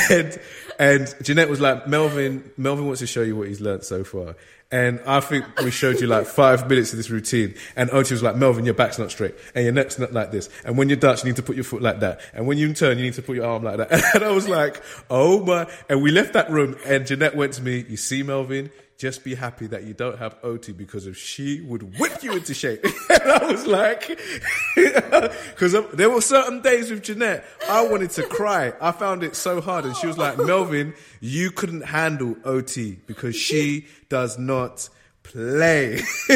And, 0.09 0.39
and 0.79 1.15
Janette 1.21 1.49
was 1.49 1.61
like, 1.61 1.87
Melvin, 1.87 2.51
Melvin 2.57 2.85
wants 2.85 2.99
to 2.99 3.07
show 3.07 3.21
you 3.21 3.35
what 3.35 3.47
he's 3.47 3.61
learnt 3.61 3.83
so 3.83 4.03
far. 4.03 4.35
And 4.71 5.01
I 5.05 5.19
think 5.19 5.45
we 5.61 5.69
showed 5.69 5.99
you 5.99 6.07
like 6.07 6.25
five 6.25 6.69
minutes 6.69 6.93
of 6.93 6.97
this 6.97 7.09
routine. 7.09 7.55
And 7.75 7.89
Oti 7.91 8.13
was 8.13 8.23
like, 8.23 8.37
Melvin, 8.37 8.63
your 8.63 8.73
back's 8.73 8.97
not 8.97 9.11
straight. 9.11 9.35
And 9.53 9.65
your 9.65 9.73
neck's 9.73 9.99
not 9.99 10.13
like 10.13 10.31
this. 10.31 10.49
And 10.63 10.77
when 10.77 10.87
you 10.87 10.95
dance, 10.95 11.23
you 11.23 11.29
need 11.29 11.35
to 11.35 11.43
put 11.43 11.55
your 11.55 11.65
foot 11.65 11.81
like 11.81 11.99
that. 11.99 12.21
And 12.33 12.47
when 12.47 12.57
you 12.57 12.73
turn, 12.73 12.97
you 12.97 13.03
need 13.03 13.15
to 13.15 13.21
put 13.21 13.35
your 13.35 13.45
arm 13.45 13.63
like 13.63 13.77
that. 13.77 13.91
And 14.15 14.23
I 14.23 14.31
was 14.31 14.47
like, 14.47 14.81
oh 15.09 15.43
my. 15.43 15.67
And 15.89 16.01
we 16.01 16.11
left 16.11 16.33
that 16.33 16.49
room 16.49 16.77
and 16.85 17.05
Janette 17.05 17.35
went 17.35 17.53
to 17.53 17.61
me, 17.61 17.85
you 17.87 17.97
see, 17.97 18.23
Melvin, 18.23 18.69
just 19.01 19.23
be 19.23 19.33
happy 19.33 19.65
that 19.65 19.83
you 19.83 19.95
don't 19.95 20.19
have 20.19 20.35
Oti 20.43 20.73
because 20.73 21.07
if 21.07 21.17
she 21.17 21.59
would 21.61 21.97
whip 21.97 22.21
you 22.21 22.33
into 22.33 22.53
shape. 22.53 22.85
and 23.09 23.31
I 23.31 23.51
was 23.51 23.65
like, 23.65 24.07
because 24.75 25.75
there 25.93 26.11
were 26.11 26.21
certain 26.21 26.61
days 26.61 26.91
with 26.91 27.01
Janette, 27.01 27.43
I 27.67 27.83
wanted 27.87 28.11
to 28.11 28.23
cry. 28.27 28.73
I 28.79 28.91
found 28.91 29.23
it 29.23 29.35
so 29.35 29.59
hard. 29.59 29.85
And 29.85 29.95
she 29.95 30.05
was 30.05 30.19
like, 30.19 30.37
Melvin, 30.37 30.93
you 31.19 31.49
couldn't 31.49 31.81
handle 31.81 32.35
Oti 32.45 32.99
because 33.07 33.35
she 33.35 33.87
does 34.09 34.37
not 34.37 34.87
play. 35.23 35.97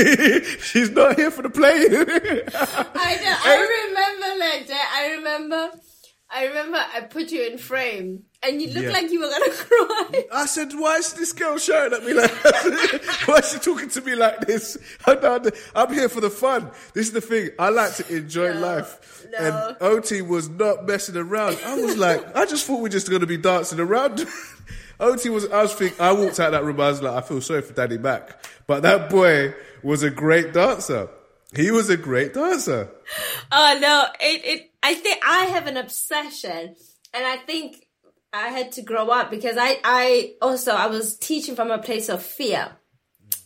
She's 0.63 0.89
not 0.89 1.17
here 1.17 1.29
for 1.29 1.43
the 1.43 1.51
play. 1.51 1.69
I 1.71 3.15
know. 3.21 3.37
I 3.45 3.85
remember 3.85 4.39
like 4.39 4.67
that. 4.69 4.91
I 4.91 5.11
remember. 5.17 5.69
I 6.35 6.47
remember 6.47 6.77
I 6.93 6.99
put 7.01 7.31
you 7.31 7.47
in 7.49 7.57
frame, 7.57 8.23
and 8.43 8.61
you 8.61 8.67
looked 8.67 8.87
Yeah. 8.87 8.91
like 8.91 9.09
you 9.09 9.21
were 9.21 9.29
gonna 9.29 9.51
cry. 9.51 10.23
I 10.33 10.45
said, 10.45 10.73
why 10.73 10.97
is 10.97 11.13
this 11.13 11.31
girl 11.31 11.57
shouting 11.57 11.97
at 11.97 12.03
me 12.05 12.13
like 12.13 12.31
Why 13.27 13.37
is 13.37 13.51
she 13.53 13.59
talking 13.59 13.87
to 13.89 14.01
me 14.01 14.15
like 14.15 14.41
this? 14.41 14.77
I'm 15.07 15.93
here 15.93 16.09
for 16.09 16.19
the 16.21 16.29
fun. 16.29 16.69
This 16.93 17.07
is 17.07 17.13
the 17.13 17.21
thing. 17.21 17.51
I 17.57 17.69
like 17.69 17.95
to 17.95 18.15
enjoy 18.15 18.53
No, 18.53 18.59
life. 18.59 19.25
no. 19.31 19.37
And 19.39 19.77
Oti 19.81 20.21
was 20.21 20.49
not 20.49 20.85
messing 20.85 21.15
around. 21.15 21.57
I 21.65 21.75
was 21.75 21.95
like, 21.97 22.35
I 22.35 22.45
just 22.45 22.65
thought 22.65 22.77
we 22.77 22.81
were 22.83 22.89
just 22.89 23.07
to 23.07 23.25
be 23.25 23.37
dancing 23.37 23.79
around. 23.79 24.25
Oti 24.99 25.29
was, 25.29 25.47
I 25.49 25.61
was 25.61 25.73
thinking, 25.73 25.99
I 26.01 26.11
walked 26.11 26.39
out 26.39 26.51
that 26.51 26.63
room, 26.63 26.79
I 26.81 26.89
was 26.89 27.01
like, 27.01 27.13
I 27.15 27.21
feel 27.25 27.41
sorry 27.41 27.61
for 27.61 27.73
Danny 27.73 27.97
Mac. 27.97 28.43
But 28.67 28.81
that 28.83 29.09
boy 29.09 29.53
was 29.83 30.03
a 30.03 30.09
great 30.09 30.53
dancer. 30.53 31.09
He 31.55 31.71
was 31.71 31.89
a 31.89 31.95
great 31.97 32.33
dancer. 32.33 32.89
Oh 33.51 33.77
no! 33.81 34.05
It 34.19 34.45
it. 34.45 34.71
I 34.85 34.93
think 34.93 35.19
I 35.27 35.45
have 35.45 35.65
an 35.65 35.77
obsession, 35.77 36.75
and 37.11 37.25
I 37.25 37.37
think 37.37 37.87
I 38.31 38.49
had 38.49 38.73
to 38.73 38.83
grow 38.83 39.07
up 39.09 39.31
because 39.31 39.57
I 39.57 39.79
I 39.83 40.35
also 40.43 40.73
I 40.73 40.85
was 40.85 41.17
teaching 41.17 41.55
from 41.55 41.71
a 41.71 41.79
place 41.79 42.07
of 42.07 42.21
fear. 42.21 42.69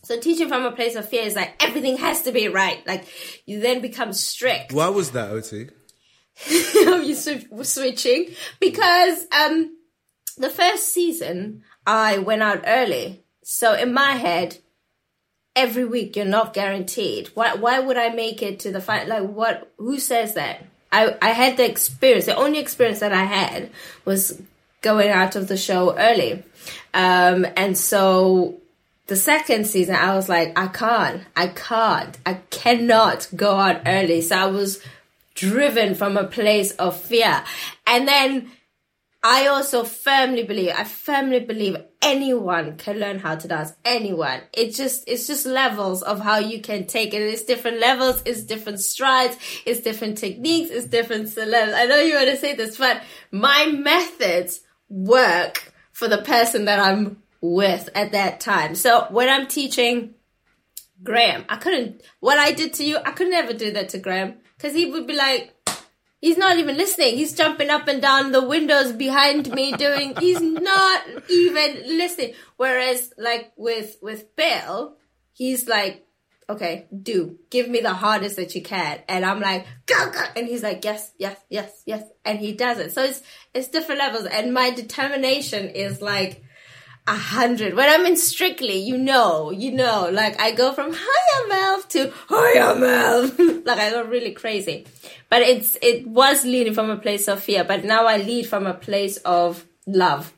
So 0.04 0.20
teaching 0.20 0.48
from 0.48 0.66
a 0.66 0.72
place 0.72 0.96
of 0.96 1.08
fear 1.08 1.22
is 1.22 1.36
like 1.36 1.54
everything 1.64 1.96
has 1.96 2.22
to 2.24 2.32
be 2.32 2.48
right. 2.48 2.86
Like 2.86 3.06
you 3.46 3.58
then 3.60 3.80
become 3.80 4.12
strict. 4.12 4.74
Why 4.74 4.90
was 4.90 5.12
that, 5.12 5.30
Oti? 5.30 5.70
you 6.50 7.14
sw- 7.14 7.46
switching 7.62 8.34
because 8.60 9.26
um 9.32 9.78
the 10.36 10.50
first 10.50 10.92
season 10.92 11.62
I 11.86 12.18
went 12.18 12.42
out 12.42 12.64
early. 12.66 13.24
So 13.44 13.72
in 13.72 13.94
my 13.94 14.12
head, 14.12 14.58
every 15.56 15.86
week 15.86 16.16
you're 16.16 16.26
not 16.26 16.52
guaranteed. 16.52 17.28
Why 17.28 17.54
why 17.54 17.80
would 17.80 17.96
I 17.96 18.10
make 18.10 18.42
it 18.42 18.60
to 18.60 18.72
the 18.72 18.82
final? 18.82 19.08
Like 19.08 19.30
what? 19.30 19.72
Who 19.78 19.98
says 19.98 20.34
that? 20.34 20.66
I 20.92 21.16
I 21.20 21.30
had 21.30 21.56
the 21.56 21.68
experience. 21.68 22.26
The 22.26 22.36
only 22.36 22.58
experience 22.58 23.00
that 23.00 23.12
I 23.12 23.24
had 23.24 23.70
was 24.04 24.40
going 24.82 25.10
out 25.10 25.36
of 25.36 25.48
the 25.48 25.56
show 25.56 25.96
early, 25.96 26.42
um, 26.94 27.46
and 27.56 27.76
so 27.76 28.56
the 29.06 29.16
second 29.16 29.66
season 29.66 29.94
I 29.96 30.14
was 30.14 30.28
like, 30.28 30.58
I 30.58 30.68
can't, 30.68 31.22
I 31.36 31.48
can't, 31.48 32.16
I 32.24 32.34
cannot 32.50 33.28
go 33.34 33.56
out 33.56 33.82
early. 33.84 34.20
So 34.20 34.36
I 34.36 34.46
was 34.46 34.80
driven 35.34 35.94
from 35.94 36.16
a 36.16 36.24
place 36.24 36.72
of 36.72 37.00
fear, 37.00 37.42
and 37.86 38.06
then 38.06 38.50
I 39.22 39.48
also 39.48 39.84
firmly 39.84 40.44
believe, 40.44 40.72
I 40.74 40.84
firmly 40.84 41.40
believe 41.40 41.76
anyone 42.00 42.78
can 42.78 42.98
learn 42.98 43.18
how 43.18 43.36
to 43.36 43.46
dance. 43.46 43.74
Anyone. 43.84 44.40
It's 44.54 44.78
just, 44.78 45.04
it's 45.06 45.26
just 45.26 45.44
levels 45.44 46.02
of 46.02 46.20
how 46.20 46.38
you 46.38 46.62
can 46.62 46.86
take 46.86 47.12
it. 47.12 47.20
It's 47.20 47.44
different 47.44 47.80
levels, 47.80 48.22
it's 48.24 48.42
different 48.42 48.80
strides, 48.80 49.36
it's 49.66 49.80
different 49.80 50.16
techniques, 50.16 50.70
it's 50.70 50.86
different 50.86 51.36
levels. 51.36 51.76
I 51.76 51.84
know 51.84 52.00
you 52.00 52.14
want 52.14 52.30
to 52.30 52.36
say 52.38 52.54
this, 52.54 52.78
but 52.78 53.02
my 53.30 53.66
methods 53.66 54.60
work 54.88 55.74
for 55.92 56.08
the 56.08 56.22
person 56.22 56.64
that 56.64 56.80
I'm 56.80 57.22
with 57.42 57.90
at 57.94 58.12
that 58.12 58.40
time. 58.40 58.74
So 58.74 59.06
when 59.10 59.28
I'm 59.28 59.46
teaching 59.46 60.14
Graham, 61.02 61.44
I 61.48 61.56
couldn't, 61.56 62.02
what 62.20 62.38
I 62.38 62.52
did 62.52 62.72
to 62.74 62.84
you, 62.84 62.96
I 63.04 63.10
could 63.10 63.28
never 63.28 63.52
do 63.52 63.72
that 63.72 63.90
to 63.90 63.98
Graham 63.98 64.36
because 64.56 64.74
he 64.74 64.86
would 64.86 65.06
be 65.06 65.14
like, 65.14 65.54
He's 66.20 66.36
not 66.36 66.58
even 66.58 66.76
listening. 66.76 67.16
He's 67.16 67.34
jumping 67.34 67.70
up 67.70 67.88
and 67.88 68.02
down 68.02 68.32
the 68.32 68.46
windows 68.46 68.92
behind 68.92 69.50
me 69.52 69.72
doing, 69.72 70.14
he's 70.18 70.40
not 70.40 71.02
even 71.30 71.98
listening. 71.98 72.34
Whereas 72.56 73.12
like 73.16 73.52
with, 73.56 73.96
with 74.02 74.36
Bill, 74.36 74.96
he's 75.32 75.66
like, 75.66 76.06
okay, 76.50 76.88
do, 77.02 77.38
give 77.48 77.68
me 77.68 77.80
the 77.80 77.94
hardest 77.94 78.36
that 78.36 78.54
you 78.54 78.62
can. 78.62 79.00
And 79.08 79.24
I'm 79.24 79.40
like, 79.40 79.66
go, 79.86 80.10
go. 80.10 80.24
And 80.36 80.46
he's 80.46 80.62
like, 80.62 80.84
yes, 80.84 81.12
yes, 81.16 81.38
yes, 81.48 81.82
yes. 81.86 82.02
And 82.24 82.38
he 82.38 82.52
does 82.52 82.78
it. 82.78 82.92
So 82.92 83.04
it's, 83.04 83.22
it's 83.54 83.68
different 83.68 84.00
levels. 84.00 84.26
And 84.26 84.52
my 84.52 84.70
determination 84.70 85.68
is 85.68 86.02
like, 86.02 86.42
a 87.10 87.14
hundred. 87.14 87.74
When 87.74 87.88
I'm 87.88 88.06
in 88.06 88.16
Strictly, 88.16 88.78
you 88.78 88.96
know, 88.96 89.50
you 89.50 89.72
know, 89.72 90.08
like 90.12 90.40
I 90.40 90.52
go 90.52 90.72
from 90.72 90.92
hiya 90.92 91.38
Melv 91.50 91.88
to 91.88 91.98
hiya 92.28 92.74
Melv. 92.78 93.64
like 93.66 93.78
I 93.78 93.90
go 93.90 94.04
really 94.04 94.30
crazy. 94.30 94.86
But 95.28 95.42
it's, 95.42 95.76
it 95.82 96.06
was 96.06 96.44
leading 96.44 96.72
from 96.72 96.88
a 96.88 96.96
place 96.96 97.26
of 97.26 97.42
fear, 97.42 97.64
but 97.64 97.84
now 97.84 98.06
I 98.06 98.18
lead 98.18 98.46
from 98.46 98.66
a 98.66 98.74
place 98.74 99.16
of 99.18 99.66
love. 99.86 100.32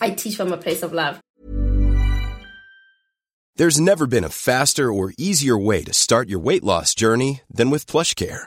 I 0.00 0.10
teach 0.10 0.36
from 0.36 0.52
a 0.52 0.56
place 0.56 0.82
of 0.82 0.92
love. 0.92 1.20
There's 3.56 3.78
never 3.78 4.06
been 4.06 4.24
a 4.24 4.28
faster 4.28 4.92
or 4.92 5.12
easier 5.18 5.56
way 5.56 5.84
to 5.84 5.92
start 5.92 6.28
your 6.28 6.40
weight 6.40 6.64
loss 6.64 6.94
journey 6.94 7.42
than 7.48 7.70
with 7.70 7.86
PlushCare. 7.86 8.46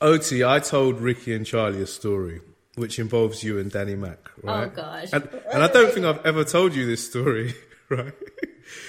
Oti, 0.00 0.44
I 0.44 0.60
told 0.60 1.00
Ricky 1.00 1.34
and 1.34 1.44
Charlie 1.44 1.82
a 1.82 1.86
story 1.86 2.40
which 2.76 2.98
involves 2.98 3.42
you 3.42 3.58
and 3.58 3.70
Danny 3.70 3.96
Mac, 3.96 4.30
right? 4.42 4.70
Oh, 4.72 4.74
gosh. 4.74 5.10
And, 5.12 5.28
and 5.52 5.62
I 5.62 5.68
don't 5.68 5.92
think 5.92 6.06
I've 6.06 6.24
ever 6.24 6.44
told 6.44 6.74
you 6.74 6.86
this 6.86 7.04
story, 7.04 7.54
right? 7.90 8.14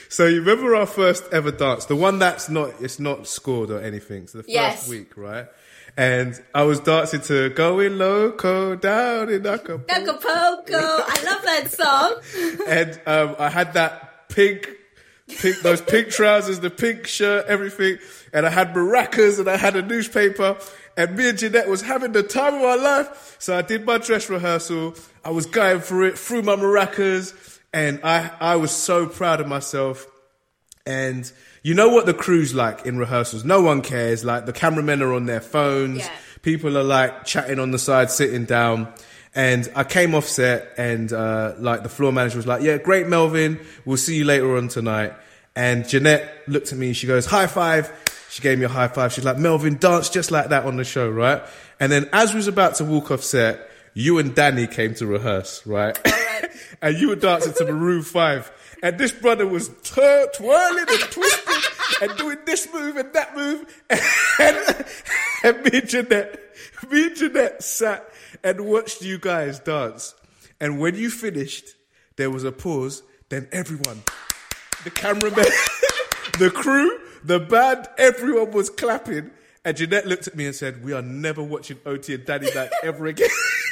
So 0.07 0.25
you 0.27 0.39
remember 0.41 0.75
our 0.75 0.85
first 0.85 1.23
ever 1.33 1.51
dance, 1.51 1.85
the 1.85 1.95
one 1.95 2.19
that's 2.19 2.49
not 2.49 2.73
it's 2.81 2.99
not 2.99 3.27
scored 3.27 3.71
or 3.71 3.81
anything. 3.81 4.27
So 4.27 4.37
the 4.39 4.43
first 4.43 4.53
Yes. 4.53 4.87
week, 4.87 5.17
right? 5.17 5.47
And 5.97 6.41
I 6.53 6.63
was 6.63 6.79
dancing 6.79 7.21
to 7.21 7.49
"Going 7.49 7.97
Loco" 7.97 8.75
down 8.75 9.29
in 9.29 9.45
Acapulco, 9.45 9.83
Acapulco. 9.89 10.77
I 10.77 11.23
love 11.25 11.41
that 11.43 11.71
song. 11.71 12.59
and 12.67 13.01
um, 13.05 13.35
I 13.39 13.49
had 13.49 13.73
that 13.73 14.29
pink, 14.29 14.69
pink, 15.27 15.59
those 15.61 15.81
pink 15.81 16.09
trousers, 16.09 16.59
the 16.59 16.69
pink 16.69 17.07
shirt, 17.07 17.47
everything, 17.47 17.97
and 18.33 18.45
I 18.45 18.49
had 18.49 18.73
maracas 18.73 19.39
and 19.39 19.49
I 19.49 19.57
had 19.57 19.75
a 19.75 19.81
newspaper, 19.81 20.57
and 20.97 21.15
me 21.15 21.29
and 21.29 21.37
Janette 21.37 21.67
was 21.67 21.81
having 21.81 22.11
the 22.11 22.23
time 22.23 22.55
of 22.55 22.61
our 22.61 22.77
life. 22.77 23.35
So 23.39 23.57
I 23.57 23.61
did 23.61 23.85
my 23.85 23.97
dress 23.97 24.29
rehearsal. 24.29 24.95
I 25.23 25.31
was 25.31 25.45
going 25.45 25.81
for 25.81 26.03
it 26.03 26.17
through 26.17 26.43
my 26.43 26.55
maracas, 26.55 27.59
and 27.73 27.99
I 28.03 28.31
I 28.39 28.55
was 28.55 28.71
so 28.71 29.07
proud 29.07 29.41
of 29.41 29.47
myself. 29.47 30.07
And 30.85 31.31
you 31.61 31.75
know 31.75 31.89
what 31.89 32.07
the 32.07 32.13
crew's 32.13 32.53
like 32.55 32.85
in 32.85 32.97
rehearsals? 32.97 33.45
No 33.45 33.61
one 33.61 33.81
cares. 33.81 34.25
Like 34.25 34.45
the 34.45 34.53
cameramen 34.53 35.01
are 35.01 35.13
on 35.13 35.25
their 35.25 35.41
phones. 35.41 35.99
Yeah. 35.99 36.11
People 36.41 36.75
are 36.77 36.83
like 36.83 37.23
chatting 37.23 37.59
on 37.59 37.69
the 37.69 37.77
side, 37.77 38.09
sitting 38.09 38.45
down. 38.45 38.91
And 39.35 39.71
I 39.75 39.83
came 39.83 40.15
off 40.15 40.25
set 40.25 40.73
and, 40.77 41.13
uh, 41.13 41.53
like 41.59 41.83
the 41.83 41.89
floor 41.89 42.11
manager 42.11 42.37
was 42.37 42.47
like, 42.47 42.63
yeah, 42.63 42.77
great, 42.77 43.07
Melvin. 43.07 43.59
We'll 43.85 43.97
see 43.97 44.17
you 44.17 44.25
later 44.25 44.57
on 44.57 44.67
tonight. 44.67 45.13
And 45.55 45.87
Janette 45.87 46.29
looked 46.47 46.71
at 46.73 46.77
me. 46.77 46.93
She 46.93 47.07
goes, 47.07 47.25
high 47.27 47.47
five. 47.47 47.93
She 48.31 48.41
gave 48.41 48.57
me 48.57 48.63
a 48.63 48.69
high 48.69 48.87
five. 48.87 49.11
She's 49.11 49.25
like, 49.25 49.37
Melvin, 49.37 49.75
dance 49.75 50.09
just 50.09 50.31
like 50.31 50.47
that 50.49 50.63
on 50.63 50.77
the 50.77 50.85
show, 50.85 51.09
right? 51.09 51.43
And 51.81 51.91
then 51.91 52.09
as 52.13 52.31
we 52.31 52.37
was 52.37 52.47
about 52.47 52.75
to 52.75 52.85
walk 52.85 53.11
off 53.11 53.21
set, 53.25 53.69
you 53.93 54.19
and 54.19 54.33
Danny 54.33 54.67
came 54.67 54.93
to 54.95 55.05
rehearse, 55.05 55.67
right? 55.67 55.99
and 56.81 56.97
you 56.97 57.09
were 57.09 57.17
dancing 57.17 57.51
to 57.55 57.65
Maroon 57.65 58.03
5. 58.03 58.77
And 58.83 58.97
this 58.97 59.11
brother 59.11 59.45
was 59.45 59.69
tur- 59.83 60.29
twirling 60.33 60.85
and 60.89 60.99
twisting 61.11 61.61
and 62.01 62.17
doing 62.17 62.37
this 62.45 62.73
move 62.73 62.95
and 62.95 63.11
that 63.11 63.35
move. 63.35 63.83
And, 64.39 64.85
and 65.43 65.63
me 65.65 65.79
and 65.79 65.89
Janette, 65.89 66.39
me 66.89 67.07
and 67.07 67.15
Janette 67.15 67.61
sat 67.61 68.09
and 68.45 68.61
watched 68.61 69.01
you 69.01 69.19
guys 69.19 69.59
dance. 69.59 70.15
And 70.61 70.79
when 70.79 70.95
you 70.95 71.09
finished, 71.09 71.65
there 72.15 72.31
was 72.31 72.45
a 72.45 72.51
pause. 72.53 73.03
Then 73.27 73.49
everyone, 73.51 74.03
the 74.85 74.89
cameraman, 74.89 75.45
the 76.39 76.49
crew, 76.49 76.97
the 77.23 77.39
band, 77.39 77.87
everyone 77.97 78.51
was 78.51 78.69
clapping. 78.69 79.31
And 79.63 79.77
Janette 79.77 80.07
looked 80.07 80.27
at 80.27 80.35
me 80.35 80.47
and 80.47 80.55
said, 80.55 80.83
We 80.83 80.93
are 80.93 81.03
never 81.03 81.43
watching 81.43 81.77
Oti 81.85 82.15
and 82.15 82.25
Danny 82.25 82.49
Mac 82.55 82.71
ever 82.83 83.05
again. 83.05 83.29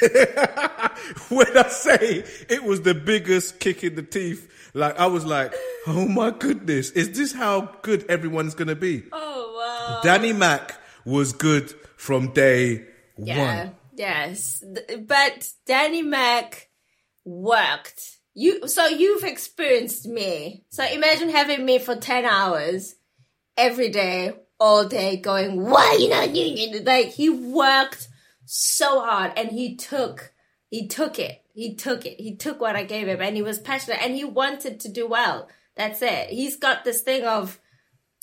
when 1.28 1.56
I 1.56 1.68
say 1.68 2.24
it 2.48 2.62
was 2.62 2.82
the 2.82 2.94
biggest 2.94 3.58
kick 3.60 3.82
in 3.82 3.96
the 3.96 4.02
teeth, 4.02 4.48
like 4.72 4.98
I 5.00 5.06
was 5.06 5.24
like, 5.24 5.52
Oh 5.88 6.06
my 6.06 6.30
goodness, 6.30 6.90
is 6.90 7.10
this 7.16 7.32
how 7.32 7.74
good 7.82 8.08
everyone's 8.08 8.54
gonna 8.54 8.76
be? 8.76 9.02
Oh, 9.10 9.54
wow. 9.56 10.00
Danny 10.02 10.32
Mac 10.32 10.78
was 11.04 11.32
good 11.32 11.74
from 11.96 12.32
day 12.32 12.84
Yeah. 13.18 13.64
one. 13.64 13.74
Yes. 13.96 14.62
But 15.06 15.48
Danny 15.66 16.02
Mac 16.02 16.68
worked. 17.24 18.18
You 18.34 18.68
so 18.68 18.86
you've 18.86 19.24
experienced 19.24 20.06
me. 20.06 20.64
So 20.70 20.84
imagine 20.84 21.30
having 21.30 21.64
me 21.66 21.80
for 21.80 21.96
10 21.96 22.24
hours 22.24 22.94
every 23.60 23.90
day, 23.90 24.32
all 24.58 24.88
day 24.88 25.16
going, 25.16 25.62
why 25.62 25.98
you 26.00 26.08
not 26.08 26.28
it? 26.34 26.84
Like 26.86 27.08
he 27.08 27.28
worked 27.28 28.08
so 28.46 29.00
hard 29.00 29.32
and 29.36 29.50
he 29.50 29.76
took 29.76 30.32
he 30.70 30.88
took 30.88 31.18
it. 31.18 31.42
He 31.52 31.74
took 31.74 32.06
it. 32.06 32.18
He 32.18 32.36
took 32.36 32.60
what 32.60 32.76
I 32.76 32.84
gave 32.84 33.06
him 33.06 33.20
and 33.20 33.36
he 33.36 33.42
was 33.42 33.58
passionate 33.58 34.02
and 34.02 34.14
he 34.14 34.24
wanted 34.24 34.80
to 34.80 34.88
do 34.88 35.06
well. 35.06 35.48
That's 35.76 36.00
it. 36.00 36.30
He's 36.30 36.56
got 36.56 36.84
this 36.84 37.02
thing 37.02 37.24
of 37.24 37.60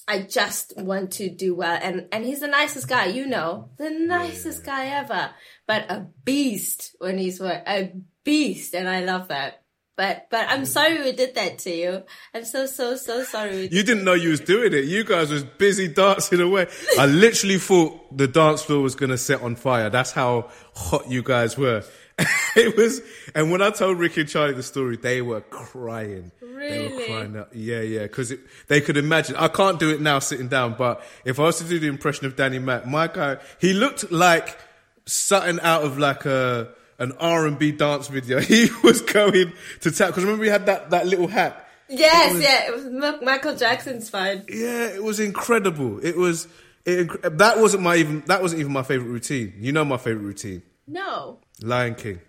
I 0.07 0.21
just 0.21 0.73
want 0.77 1.11
to 1.13 1.29
do 1.29 1.53
well. 1.53 1.77
And, 1.81 2.07
and 2.13 2.23
he's 2.25 2.39
the 2.39 2.47
nicest 2.47 2.87
guy, 2.87 3.07
you 3.07 3.27
know, 3.27 3.69
the 3.77 3.89
nicest 3.89 4.63
guy 4.63 4.87
ever, 4.87 5.31
but 5.67 5.91
a 5.91 6.07
beast 6.23 6.95
when 6.99 7.17
he's 7.17 7.41
work, 7.41 7.61
a 7.67 7.93
beast. 8.23 8.73
And 8.73 8.87
I 8.87 9.03
love 9.03 9.27
that. 9.27 9.63
But, 9.97 10.27
but 10.29 10.47
I'm 10.47 10.61
mm. 10.61 10.67
sorry 10.67 11.01
we 11.01 11.11
did 11.11 11.33
that 11.35 11.57
to 11.59 11.71
you. 11.71 12.03
I'm 12.33 12.45
so, 12.45 12.67
so, 12.67 12.95
so 12.95 13.23
sorry. 13.23 13.55
We 13.55 13.69
You 13.69 13.81
didn't 13.81 14.03
know 14.03 14.13
you 14.13 14.29
was 14.29 14.39
doing 14.39 14.71
it. 14.71 14.85
You 14.85 15.03
guys 15.03 15.31
was 15.31 15.43
busy 15.43 15.87
dancing 15.87 16.39
away. 16.39 16.67
I 16.99 17.05
literally 17.07 17.57
thought 17.57 18.15
the 18.15 18.27
dance 18.27 18.61
floor 18.61 18.83
was 18.83 18.93
gonna 18.93 19.17
set 19.17 19.41
on 19.41 19.55
fire. 19.55 19.89
That's 19.89 20.11
how 20.11 20.51
hot 20.75 21.09
you 21.09 21.23
guys 21.23 21.57
were. 21.57 21.83
it 22.55 22.77
was, 22.77 23.01
and 23.35 23.51
when 23.51 23.61
I 23.61 23.71
told 23.71 23.99
Ricky 23.99 24.21
and 24.21 24.29
Charlie 24.29 24.53
the 24.53 24.63
story, 24.63 24.97
they 24.97 25.21
were 25.21 25.41
crying. 25.41 26.31
They 26.41 26.47
were 26.47 26.55
Really? 26.57 27.05
crying 27.07 27.37
out. 27.37 27.55
Yeah, 27.55 27.81
yeah, 27.81 28.03
because 28.03 28.33
they 28.67 28.81
could 28.81 28.97
imagine. 28.97 29.35
I 29.35 29.47
can't 29.47 29.79
do 29.79 29.91
it 29.91 30.01
now 30.01 30.19
sitting 30.19 30.47
down, 30.47 30.75
but 30.77 31.03
if 31.25 31.39
I 31.39 31.43
was 31.43 31.57
to 31.59 31.63
do 31.63 31.77
the 31.79 31.87
impression 31.87 32.25
of 32.25 32.35
Danny 32.35 32.57
Mac, 32.59 32.87
my 32.87 33.07
guy, 33.07 33.37
he 33.59 33.73
looked 33.73 34.11
like 34.11 34.57
something 35.05 35.59
out 35.61 35.83
of 35.83 35.97
like 35.97 36.25
a 36.25 36.69
an 36.99 37.11
R 37.19 37.45
and 37.47 37.57
B 37.59 37.71
dance 37.71 38.07
video. 38.07 38.39
He 38.53 38.69
was 38.83 39.01
going 39.01 39.53
to 39.81 39.91
tap 39.91 40.09
because 40.09 40.23
remember 40.23 40.43
he 40.45 40.49
had 40.49 40.65
that 40.67 40.89
that 40.91 41.05
little 41.07 41.27
hat. 41.27 41.63
Yes, 41.89 42.31
It 42.31 42.33
was- 42.35 42.43
yeah, 42.43 42.67
it 42.67 42.73
was 43.11 43.21
Michael 43.21 43.55
Jackson's 43.55 44.09
fine. 44.09 44.43
Yeah, 44.49 44.87
it 44.87 45.03
was 45.03 45.19
incredible. 45.19 45.99
It 46.05 46.17
was. 46.17 46.47
It, 46.85 47.37
that 47.37 47.59
wasn't 47.59 47.83
my 47.83 47.97
even. 47.97 48.23
That 48.27 48.41
wasn't 48.41 48.61
even 48.61 48.71
my 48.71 48.83
favorite 48.83 49.09
routine. 49.09 49.53
You 49.59 49.71
know 49.73 49.83
my 49.85 49.97
favorite 49.97 50.23
routine, 50.23 50.61
No. 50.87 51.39
Lion 51.61 51.95
King. 51.95 52.21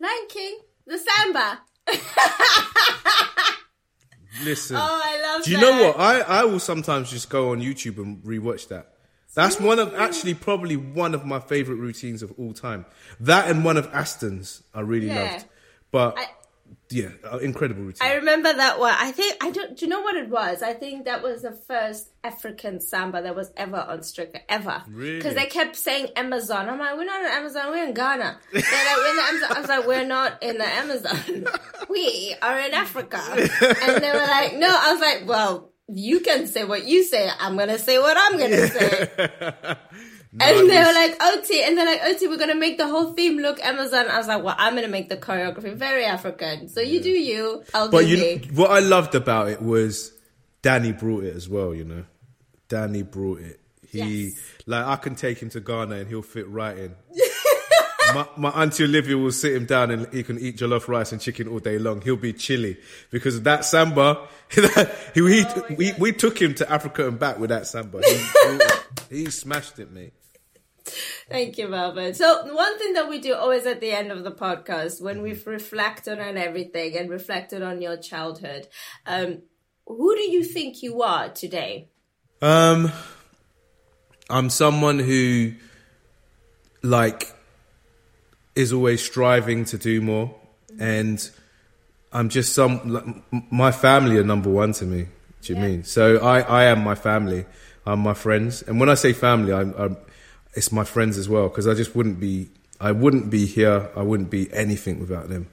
Lion 0.00 0.26
King, 0.28 0.58
the 0.86 0.98
samba. 0.98 1.60
Listen. 4.42 4.76
Oh, 4.76 4.80
I 5.02 5.20
love 5.22 5.40
that. 5.40 5.44
Do 5.44 5.50
you 5.52 5.56
that. 5.56 5.62
know 5.62 5.86
what? 5.88 5.98
I 6.00 6.20
I 6.20 6.44
will 6.44 6.58
sometimes 6.60 7.10
just 7.10 7.30
go 7.30 7.52
on 7.52 7.60
YouTube 7.62 7.96
and 7.98 8.22
rewatch 8.22 8.68
that. 8.68 8.92
That's 9.36 9.60
one 9.60 9.78
of 9.78 9.94
actually 9.94 10.34
probably 10.34 10.76
one 10.76 11.14
of 11.14 11.24
my 11.24 11.38
favorite 11.38 11.76
routines 11.76 12.22
of 12.22 12.32
all 12.38 12.52
time. 12.52 12.86
That 13.20 13.48
and 13.50 13.64
one 13.64 13.76
of 13.76 13.88
Aston's 13.92 14.62
I 14.74 14.80
really 14.80 15.06
Yeah. 15.08 15.32
loved. 15.32 15.44
But 15.92 16.18
I- 16.18 16.26
yeah, 16.88 17.08
incredible 17.42 17.82
routine. 17.82 18.06
I 18.08 18.14
remember 18.14 18.52
that 18.52 18.78
one. 18.78 18.94
I 18.96 19.10
think 19.12 19.36
I 19.42 19.50
don't. 19.50 19.76
Do 19.76 19.84
you 19.84 19.90
know 19.90 20.00
what 20.02 20.16
it 20.16 20.28
was? 20.28 20.62
I 20.62 20.72
think 20.72 21.04
that 21.04 21.20
was 21.22 21.42
the 21.42 21.50
first 21.52 22.08
African 22.24 22.80
samba 22.80 23.22
that 23.22 23.34
was 23.36 23.50
ever 23.56 23.76
on 23.76 24.02
Strictly 24.04 24.40
ever. 24.48 24.82
Really? 24.88 25.16
Because 25.16 25.34
they 25.34 25.46
kept 25.46 25.74
saying 25.76 26.08
Amazon. 26.16 26.68
I'm 26.68 26.78
like, 26.78 26.96
we're 26.96 27.04
not 27.04 27.22
in 27.24 27.30
Amazon. 27.30 27.70
We're 27.70 27.84
in 27.86 27.92
Ghana. 27.94 28.38
Like, 28.52 28.64
we're 28.64 29.10
in 29.10 29.16
the 29.16 29.22
Amazon. 29.22 29.56
I 29.56 29.60
was 29.60 29.68
like, 29.68 29.86
we're 29.86 30.04
not 30.06 30.42
in 30.42 30.58
the 30.58 30.66
Amazon. 30.66 31.46
we 31.88 32.34
are 32.40 32.58
in 32.60 32.72
Africa. 32.72 33.20
And 33.30 34.02
they 34.02 34.10
were 34.12 34.18
like, 34.26 34.54
no. 34.54 34.68
I 34.68 34.92
was 34.92 35.00
like, 35.00 35.22
well, 35.26 35.72
you 35.88 36.20
can 36.20 36.46
say 36.46 36.64
what 36.64 36.84
you 36.86 37.04
say. 37.04 37.30
I'm 37.38 37.56
gonna 37.56 37.78
say 37.78 37.98
what 37.98 38.16
I'm 38.18 38.38
gonna 38.38 38.66
say. 38.68 39.76
And 40.38 40.68
they 40.68 40.76
were 40.78 40.92
like, 40.92 41.16
Oti, 41.22 41.62
and 41.62 41.78
they're 41.78 41.86
like, 41.86 42.02
Oti, 42.04 42.26
we're 42.28 42.36
gonna 42.36 42.54
make 42.54 42.76
the 42.76 42.86
whole 42.86 43.14
theme 43.14 43.38
look 43.38 43.58
Amazon. 43.64 44.06
I 44.08 44.18
was 44.18 44.26
like, 44.28 44.42
well, 44.42 44.54
I'm 44.58 44.74
gonna 44.74 44.86
make 44.88 45.08
the 45.08 45.16
choreography 45.16 45.74
very 45.74 46.04
African. 46.04 46.68
So 46.68 46.80
you 46.82 47.00
do 47.00 47.08
you, 47.08 47.62
I'll 47.72 47.88
But 47.88 48.00
do 48.02 48.08
you, 48.08 48.16
me. 48.18 48.50
what 48.52 48.70
I 48.70 48.80
loved 48.80 49.14
about 49.14 49.48
it 49.48 49.62
was 49.62 50.12
Danny 50.60 50.92
brought 50.92 51.24
it 51.24 51.34
as 51.34 51.48
well. 51.48 51.74
You 51.74 51.84
know, 51.84 52.04
Danny 52.68 53.02
brought 53.02 53.40
it. 53.40 53.60
He 53.88 54.24
Yes. 54.24 54.32
like 54.66 54.84
I 54.84 54.96
can 54.96 55.14
take 55.14 55.38
him 55.40 55.48
to 55.50 55.60
Ghana 55.60 55.94
and 55.94 56.08
he'll 56.08 56.20
fit 56.20 56.46
right 56.48 56.76
in. 56.76 56.94
my, 58.14 58.28
my 58.36 58.50
auntie 58.62 58.84
Olivia 58.84 59.16
will 59.16 59.32
sit 59.32 59.54
him 59.54 59.66
down 59.66 59.90
and 59.90 60.12
he 60.12 60.22
can 60.22 60.38
eat 60.38 60.56
jollof 60.56 60.88
rice 60.88 61.12
and 61.12 61.20
chicken 61.20 61.48
all 61.48 61.58
day 61.58 61.78
long. 61.78 62.00
He'll 62.00 62.16
be 62.16 62.32
chilly 62.32 62.78
because 63.10 63.36
of 63.36 63.44
that 63.44 63.64
samba. 63.64 64.28
he, 65.14 65.20
we, 65.20 65.44
Oh 65.44 65.66
we, 65.76 65.92
we 65.98 66.12
took 66.12 66.40
him 66.40 66.54
to 66.54 66.70
Africa 66.70 67.06
and 67.08 67.18
back 67.18 67.38
with 67.38 67.50
that 67.50 67.66
samba. 67.66 68.00
He, 69.08 69.24
he 69.24 69.30
smashed 69.30 69.78
it, 69.78 69.92
mate. 69.92 70.12
Thank 71.28 71.58
you, 71.58 71.68
Melvin. 71.68 72.14
So 72.14 72.54
one 72.54 72.78
thing 72.78 72.92
that 72.92 73.08
we 73.08 73.18
do 73.18 73.34
always 73.34 73.66
at 73.66 73.80
the 73.80 73.90
end 73.90 74.12
of 74.12 74.22
the 74.22 74.30
podcast, 74.30 75.02
when 75.02 75.22
we've 75.22 75.44
reflected 75.46 76.20
on 76.20 76.36
everything 76.36 76.96
and 76.96 77.10
reflected 77.10 77.62
on 77.62 77.82
your 77.82 77.96
childhood, 77.96 78.68
um, 79.06 79.42
who 79.86 80.14
do 80.14 80.30
you 80.30 80.44
think 80.44 80.82
you 80.82 81.02
are 81.02 81.28
today? 81.28 81.88
Um, 82.40 82.92
I'm 84.30 84.50
someone 84.50 84.98
who, 84.98 85.54
like, 86.82 87.35
is 88.56 88.72
always 88.72 89.02
striving 89.02 89.64
to 89.66 89.78
do 89.78 90.00
more, 90.00 90.34
and 90.80 91.30
I'm 92.12 92.28
just 92.28 92.54
some. 92.54 93.22
My 93.50 93.70
family 93.72 94.16
are 94.18 94.24
number 94.24 94.50
one 94.50 94.72
to 94.74 94.84
me. 94.84 95.06
Do 95.42 95.52
you 95.52 95.58
Yeah. 95.60 95.66
mean? 95.68 95.84
So 95.84 96.16
I, 96.18 96.40
I 96.40 96.64
am 96.64 96.82
my 96.82 96.94
family. 96.94 97.44
I'm 97.86 98.00
my 98.00 98.14
friends, 98.14 98.62
and 98.62 98.80
when 98.80 98.88
I 98.88 98.94
say 98.94 99.12
family, 99.12 99.52
I'm, 99.52 99.72
I'm 99.78 99.96
it's 100.54 100.72
my 100.72 100.84
friends 100.84 101.18
as 101.18 101.28
well 101.28 101.48
because 101.48 101.68
I 101.68 101.74
just 101.74 101.94
wouldn't 101.94 102.18
be. 102.18 102.48
I 102.80 102.92
wouldn't 102.92 103.30
be 103.30 103.46
here. 103.46 103.88
I 103.96 104.02
wouldn't 104.02 104.30
be 104.30 104.52
anything 104.52 104.98
without 105.00 105.28
them. 105.28 105.46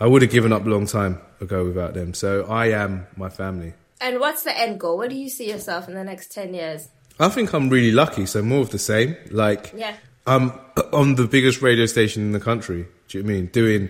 I 0.00 0.06
would 0.06 0.22
have 0.22 0.30
given 0.30 0.52
up 0.52 0.64
a 0.64 0.68
long 0.68 0.86
time 0.86 1.20
ago 1.40 1.64
without 1.64 1.92
them. 1.94 2.14
So 2.14 2.44
I 2.46 2.66
am 2.68 3.06
my 3.16 3.28
family. 3.28 3.74
And 4.00 4.20
what's 4.20 4.42
the 4.42 4.56
end 4.58 4.78
goal? 4.80 4.96
Where 4.98 5.08
do 5.08 5.14
you 5.14 5.28
see 5.28 5.50
yourself 5.50 5.88
in 5.88 5.94
the 5.94 6.04
next 6.04 6.32
10 6.32 6.52
years? 6.54 6.88
I 7.18 7.28
think 7.30 7.52
I'm 7.54 7.68
really 7.70 7.92
lucky. 7.92 8.26
So 8.26 8.42
more 8.42 8.60
of 8.60 8.70
the 8.70 8.78
same. 8.78 9.16
Like, 9.30 9.72
Yeah. 9.76 9.96
I'm 10.26 10.52
on 10.92 11.14
the 11.14 11.26
biggest 11.26 11.62
radio 11.62 11.86
station 11.86 12.22
in 12.22 12.32
the 12.32 12.40
country. 12.40 12.86
Do 13.08 13.18
you 13.18 13.24
know 13.24 13.30
I 13.30 13.32
mean? 13.34 13.46
Doing 13.46 13.88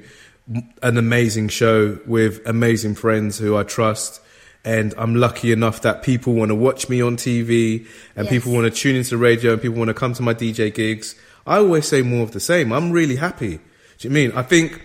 an 0.83 0.97
amazing 0.99 1.49
show 1.49 1.99
with 2.07 2.47
amazing 2.47 2.95
friends 2.95 3.39
who 3.39 3.57
I 3.57 3.63
trust. 3.63 4.21
And 4.65 4.95
I'm 4.99 5.15
lucky 5.15 5.53
enough 5.53 5.83
that 5.83 6.03
people 6.03 6.35
want 6.35 6.49
to 6.51 6.55
watch 6.55 6.89
me 6.89 7.01
on 7.01 7.17
TV 7.17 7.87
and 8.17 8.25
Yes. 8.27 8.31
people 8.31 8.53
want 8.53 8.65
to 8.73 8.81
tune 8.81 8.97
into 8.97 9.11
the 9.11 9.17
radio 9.17 9.53
and 9.53 9.63
people 9.63 9.79
want 9.79 9.89
to 9.89 9.95
come 9.95 10.13
to 10.15 10.23
my 10.23 10.35
DJ 10.35 10.75
gigs. 10.75 11.15
I 11.47 11.59
always 11.59 11.87
say 11.87 12.03
more 12.03 12.23
of 12.23 12.33
the 12.33 12.41
same. 12.41 12.73
I'm 12.73 12.91
really 12.91 13.17
happy. 13.17 13.61
Do 13.99 14.09
you 14.09 14.11
know 14.11 14.21
I 14.21 14.23
mean? 14.27 14.33
I 14.37 14.43
think 14.43 14.83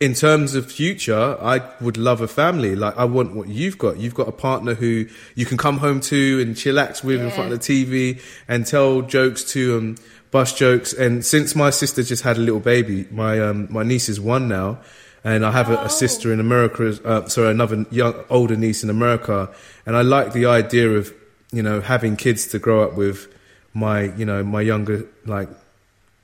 in 0.00 0.14
terms 0.14 0.54
of 0.54 0.72
future, 0.72 1.36
I 1.40 1.60
would 1.80 1.96
love 1.96 2.20
a 2.22 2.28
family. 2.28 2.74
Like 2.74 2.96
I 2.96 3.04
want 3.04 3.36
what 3.36 3.48
you've 3.48 3.78
got. 3.78 3.98
You've 3.98 4.14
got 4.14 4.28
a 4.28 4.32
partner 4.32 4.74
who 4.74 5.06
you 5.36 5.46
can 5.46 5.56
come 5.58 5.78
home 5.78 6.00
to 6.00 6.40
and 6.40 6.56
chillax 6.56 7.04
with 7.04 7.20
in 7.20 7.30
front 7.30 7.52
of 7.52 7.60
the 7.60 7.84
TV 7.84 8.20
and 8.48 8.66
tell 8.66 9.02
jokes 9.02 9.44
to 9.52 9.78
and 9.78 10.00
bust 10.30 10.56
jokes. 10.56 10.92
And 10.92 11.24
since 11.24 11.54
my 11.54 11.70
sister 11.70 12.02
just 12.02 12.22
had 12.22 12.36
a 12.36 12.40
little 12.40 12.60
baby, 12.60 13.06
my 13.10 13.40
um, 13.40 13.68
my 13.70 13.82
niece 13.82 14.08
is 14.08 14.20
one 14.20 14.48
now, 14.48 14.78
and 15.24 15.44
I 15.44 15.52
have 15.52 15.70
a, 15.70 15.76
a 15.84 15.90
sister 15.90 16.32
in 16.32 16.40
America. 16.40 16.98
Uh, 17.04 17.28
sorry, 17.28 17.50
another 17.50 17.84
young 17.90 18.14
older 18.30 18.56
niece 18.56 18.82
in 18.84 18.90
America, 18.90 19.50
and 19.86 19.96
I 19.96 20.02
like 20.02 20.32
the 20.32 20.46
idea 20.46 20.90
of 20.90 21.12
you 21.52 21.62
know 21.62 21.80
having 21.80 22.16
kids 22.16 22.46
to 22.48 22.58
grow 22.58 22.82
up 22.84 22.94
with 22.96 23.26
my 23.74 24.02
you 24.14 24.24
know 24.24 24.42
my 24.44 24.60
younger 24.60 25.06
like 25.26 25.48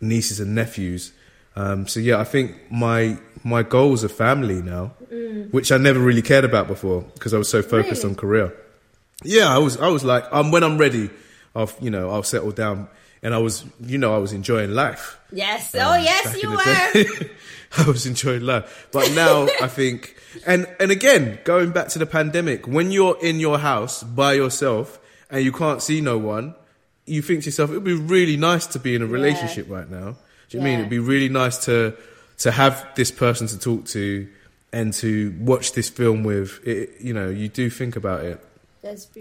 nieces 0.01 0.41
and 0.41 0.55
nephews. 0.55 1.13
Um, 1.57 1.87
so 1.89 2.01
yeah, 2.01 2.19
I 2.21 2.25
think 2.25 2.55
my 2.71 3.19
my 3.45 3.63
goals 3.63 4.05
are 4.05 4.09
family 4.09 4.61
now, 4.63 4.93
which 5.51 5.73
I 5.73 5.79
never 5.79 5.99
really 6.01 6.23
cared 6.23 6.45
about 6.45 6.67
before 6.69 7.03
because 7.15 7.33
I 7.33 7.39
was 7.39 7.49
so 7.49 7.63
focused 7.63 8.03
Really? 8.03 8.15
on 8.15 8.17
career. 8.17 8.55
Yeah, 9.25 9.49
I 9.55 9.59
was 9.59 9.79
I 9.79 9.89
was 9.89 10.05
like, 10.05 10.25
um, 10.33 10.51
when 10.51 10.63
I'm 10.63 10.77
ready, 10.79 11.09
I'll 11.55 11.71
you 11.81 11.91
know 11.91 12.11
I'll 12.11 12.23
settle 12.23 12.51
down, 12.53 12.89
and 13.23 13.35
I 13.35 13.39
was 13.39 13.65
you 13.81 13.99
know 13.99 14.15
I 14.15 14.19
was 14.19 14.33
enjoying 14.33 14.71
life. 14.71 15.19
Yes. 15.33 15.75
oh, 15.75 15.93
um, 15.93 16.03
yes, 16.03 16.43
you 16.43 16.51
were. 16.51 17.31
I 17.79 17.89
was 17.89 18.07
enjoying 18.07 18.43
life, 18.43 18.89
but 18.93 19.11
now 19.13 19.49
I 19.61 19.69
think, 19.69 20.17
and 20.47 20.67
and 20.81 20.91
again, 20.91 21.39
going 21.45 21.71
back 21.73 21.89
to 21.89 21.99
the 21.99 22.07
pandemic, 22.07 22.67
when 22.67 22.91
you're 22.91 23.19
in 23.21 23.41
your 23.41 23.59
house 23.59 24.03
by 24.03 24.35
yourself 24.35 24.99
and 25.31 25.45
you 25.45 25.53
can't 25.53 25.83
see 25.83 26.01
no 26.01 26.17
one, 26.19 26.55
you 27.07 27.23
think 27.23 27.43
to 27.43 27.47
yourself, 27.47 27.71
it'd 27.71 27.85
be 27.85 27.95
really 27.95 28.37
nice 28.37 28.67
to 28.69 28.79
be 28.79 28.95
in 28.95 29.03
a 29.03 29.07
relationship 29.07 29.69
right 29.69 29.91
now. 29.91 30.17
Do 30.49 30.59
you 30.59 30.63
mean 30.63 30.79
it'd 30.79 30.91
be 30.91 30.99
really 30.99 31.29
nice 31.29 31.65
to 31.65 31.97
to 32.39 32.51
have 32.51 32.87
this 32.95 33.11
person 33.11 33.47
to 33.49 33.59
talk 33.59 33.87
to 33.87 34.29
and 34.73 34.93
to 34.95 35.35
watch 35.41 35.73
this 35.73 35.89
film 35.89 36.23
with? 36.23 36.67
It, 36.67 37.01
you 37.01 37.13
know, 37.13 37.29
you 37.29 37.49
do 37.49 37.69
think 37.69 37.97
about 37.97 38.25
it 38.25 38.41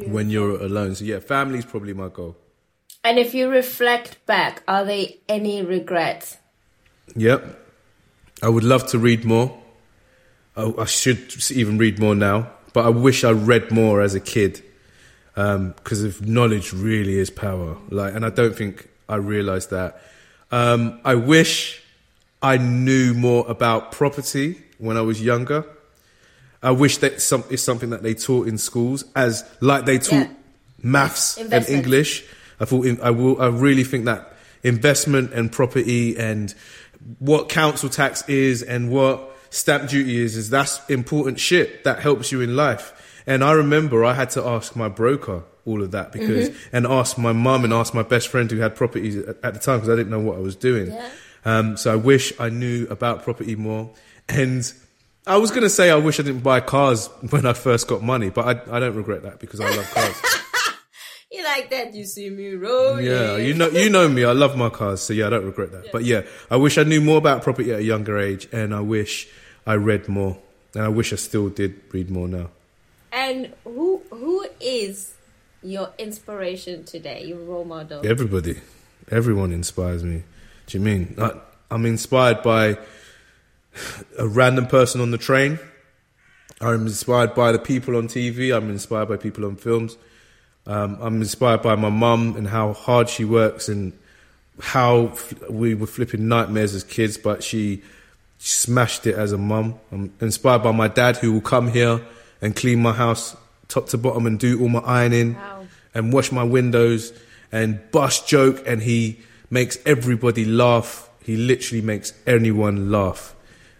when 0.07 0.29
you're 0.29 0.61
alone. 0.61 0.95
So 0.95 1.05
yeah, 1.05 1.19
family's 1.19 1.65
probably 1.65 1.93
my 1.93 2.09
goal. 2.09 2.37
And 3.05 3.19
if 3.19 3.35
you 3.35 3.49
reflect 3.49 4.25
back, 4.25 4.63
are 4.67 4.83
there 4.83 5.05
any 5.29 5.61
regrets? 5.63 6.37
Yep. 7.15 7.61
I 8.41 8.49
would 8.49 8.63
love 8.63 8.87
to 8.87 8.97
read 8.97 9.23
more. 9.23 9.55
I, 10.57 10.73
I 10.79 10.85
should 10.85 11.33
even 11.51 11.77
read 11.77 11.99
more 11.99 12.15
now, 12.15 12.49
but 12.73 12.83
I 12.83 12.89
wish 12.89 13.23
I 13.23 13.31
read 13.31 13.71
more 13.71 14.01
as 14.01 14.15
a 14.15 14.19
kid 14.19 14.63
because 15.35 16.03
if 16.03 16.21
knowledge 16.21 16.73
really 16.73 17.19
is 17.19 17.29
power. 17.29 17.77
Like, 17.89 18.15
and 18.15 18.25
I 18.25 18.29
don't 18.31 18.55
think 18.55 18.89
I 19.07 19.17
realised 19.17 19.69
that. 19.69 20.01
Um, 20.51 20.99
I 21.05 21.13
wish 21.13 21.83
I 22.41 22.57
knew 22.57 23.13
more 23.13 23.45
about 23.47 23.91
property 23.91 24.63
when 24.79 24.97
I 24.97 25.01
was 25.01 25.21
younger. 25.21 25.63
I 26.63 26.71
wish 26.71 26.97
that 26.97 27.21
some, 27.21 27.43
it's 27.51 27.61
something 27.61 27.91
that 27.91 28.01
they 28.01 28.15
taught 28.15 28.47
in 28.47 28.57
schools, 28.57 29.03
as 29.15 29.43
like 29.61 29.85
they 29.85 29.99
taught 29.99 30.27
Yeah. 30.27 30.33
maths 30.81 31.37
and 31.37 31.45
Investment. 31.45 31.85
English. 31.85 32.23
I 32.59 32.65
thought 32.65 32.85
in, 32.85 32.99
I 33.01 33.11
will. 33.11 33.41
I 33.41 33.47
really 33.47 33.83
think 33.83 34.05
that 34.05 34.33
investment 34.63 35.33
and 35.33 35.51
property 35.51 36.17
and 36.17 36.53
what 37.19 37.49
council 37.49 37.89
tax 37.89 38.27
is 38.27 38.63
and 38.63 38.89
what 38.89 39.31
stamp 39.49 39.89
duty 39.89 40.17
is 40.17 40.35
is 40.35 40.49
that's 40.49 40.81
important 40.89 41.39
shit 41.39 41.83
that 41.83 41.99
helps 41.99 42.31
you 42.31 42.41
in 42.41 42.55
life. 42.55 43.21
And 43.27 43.43
I 43.43 43.53
remember 43.53 44.03
I 44.03 44.13
had 44.13 44.29
to 44.31 44.45
ask 44.45 44.75
my 44.75 44.89
broker 44.89 45.43
all 45.65 45.81
of 45.81 45.91
that 45.91 46.11
because 46.11 46.55
and 46.71 46.85
ask 46.85 47.17
my 47.17 47.33
mum 47.33 47.63
and 47.63 47.73
ask 47.73 47.93
my 47.93 48.03
best 48.03 48.27
friend 48.27 48.49
who 48.51 48.57
had 48.57 48.75
properties 48.75 49.17
at, 49.17 49.37
at 49.43 49.53
the 49.53 49.59
time 49.59 49.79
because 49.79 49.89
I 49.89 49.95
didn't 49.95 50.11
know 50.11 50.19
what 50.19 50.37
I 50.37 50.41
was 50.41 50.55
doing. 50.55 50.91
Yeah. 50.91 51.09
Um, 51.43 51.77
so 51.77 51.93
I 51.93 51.95
wish 51.95 52.33
I 52.39 52.49
knew 52.49 52.87
about 52.89 53.23
property 53.23 53.55
more. 53.55 53.91
And 54.27 54.71
I 55.27 55.37
was 55.37 55.51
going 55.51 55.63
to 55.63 55.69
say 55.69 55.89
I 55.89 55.95
wish 55.95 56.19
I 56.19 56.23
didn't 56.23 56.41
buy 56.41 56.59
cars 56.59 57.07
when 57.29 57.45
I 57.45 57.53
first 57.53 57.87
got 57.87 58.01
money, 58.01 58.29
but 58.29 58.45
I, 58.69 58.77
I 58.77 58.79
don't 58.79 58.95
regret 58.95 59.23
that 59.23 59.39
because 59.39 59.59
I 59.59 59.69
love 59.69 59.91
cars. 59.91 60.21
You 61.31 61.43
like 61.43 61.69
that? 61.71 61.93
You 61.93 62.05
see 62.05 62.29
me 62.29 62.53
rolling. 62.53 63.05
yeah, 63.05 63.37
you 63.37 63.53
know, 63.53 63.67
you 63.69 63.89
know 63.89 64.07
me. 64.07 64.23
I 64.23 64.31
love 64.31 64.55
my 64.55 64.69
cars, 64.69 65.01
so 65.01 65.13
yeah, 65.13 65.27
I 65.27 65.29
don't 65.31 65.45
regret 65.45 65.71
that. 65.71 65.91
But 65.91 66.05
yeah, 66.05 66.21
I 66.51 66.55
wish 66.57 66.77
I 66.77 66.83
knew 66.83 67.01
more 67.01 67.17
about 67.17 67.41
property 67.43 67.71
at 67.73 67.79
a 67.79 67.83
younger 67.83 68.17
age, 68.17 68.47
and 68.51 68.73
I 68.73 68.81
wish 68.81 69.27
I 69.65 69.73
read 69.73 70.07
more, 70.07 70.37
and 70.75 70.83
I 70.83 70.87
wish 70.89 71.11
I 71.13 71.15
still 71.15 71.49
did 71.49 71.81
read 71.91 72.09
more 72.09 72.27
now. 72.27 72.49
And 73.11 73.53
who 73.63 74.01
who 74.11 74.45
is 74.59 75.13
your 75.63 75.91
inspiration 75.97 76.83
today? 76.83 77.25
Your 77.25 77.39
role 77.39 77.65
model? 77.65 78.05
Everybody, 78.05 78.59
everyone 79.09 79.51
inspires 79.51 80.03
me. 80.03 80.23
Do 80.67 80.77
you 80.77 80.83
mean 80.83 81.15
I, 81.17 81.31
I'm 81.71 81.85
inspired 81.85 82.43
by 82.43 82.77
a 84.19 84.27
random 84.27 84.67
person 84.67 85.01
on 85.01 85.11
the 85.11 85.17
train? 85.17 85.59
I'm 86.61 86.83
inspired 86.87 87.33
by 87.35 87.51
the 87.51 87.59
people 87.59 87.97
on 87.97 88.07
TV. 88.07 88.55
I'm 88.55 88.69
inspired 88.69 89.09
by 89.09 89.17
people 89.17 89.43
on 89.45 89.55
films. 89.55 89.97
Um, 90.67 90.97
I'm 91.01 91.21
inspired 91.21 91.61
by 91.61 91.75
my 91.75 91.89
mum 91.89 92.35
and 92.37 92.47
how 92.47 92.73
hard 92.73 93.07
she 93.09 93.23
works 93.25 93.67
and 93.69 93.93
how 94.59 95.07
f- 95.07 95.49
we 95.49 95.75
were 95.75 95.85
flipping 95.87 96.27
nightmares 96.27 96.73
as 96.73 96.83
kids, 96.83 97.17
but 97.17 97.43
she 97.43 97.83
smashed 98.39 99.05
it 99.05 99.15
as 99.15 99.31
a 99.31 99.37
mum. 99.37 99.75
I'm 99.91 100.11
inspired 100.21 100.63
by 100.63 100.71
my 100.71 100.87
dad 100.87 101.17
who 101.17 101.33
will 101.33 101.41
come 101.41 101.67
here 101.71 102.01
and 102.41 102.55
clean 102.55 102.81
my 102.81 102.93
house 102.93 103.35
top 103.67 103.87
to 103.89 103.97
bottom 103.97 104.25
and 104.25 104.39
do 104.39 104.61
all 104.61 104.69
my 104.69 104.79
ironing 104.79 105.35
Wow. 105.35 105.65
and 105.93 106.13
wash 106.13 106.31
my 106.31 106.43
windows 106.43 107.13
and 107.51 107.79
bust 107.91 108.27
joke 108.27 108.63
and 108.67 108.81
he 108.81 109.19
makes 109.49 109.77
everybody 109.85 110.45
laugh. 110.45 111.09
He 111.23 111.35
literally 111.37 111.81
makes 111.81 112.13
anyone 112.27 112.91
laugh. 112.91 113.33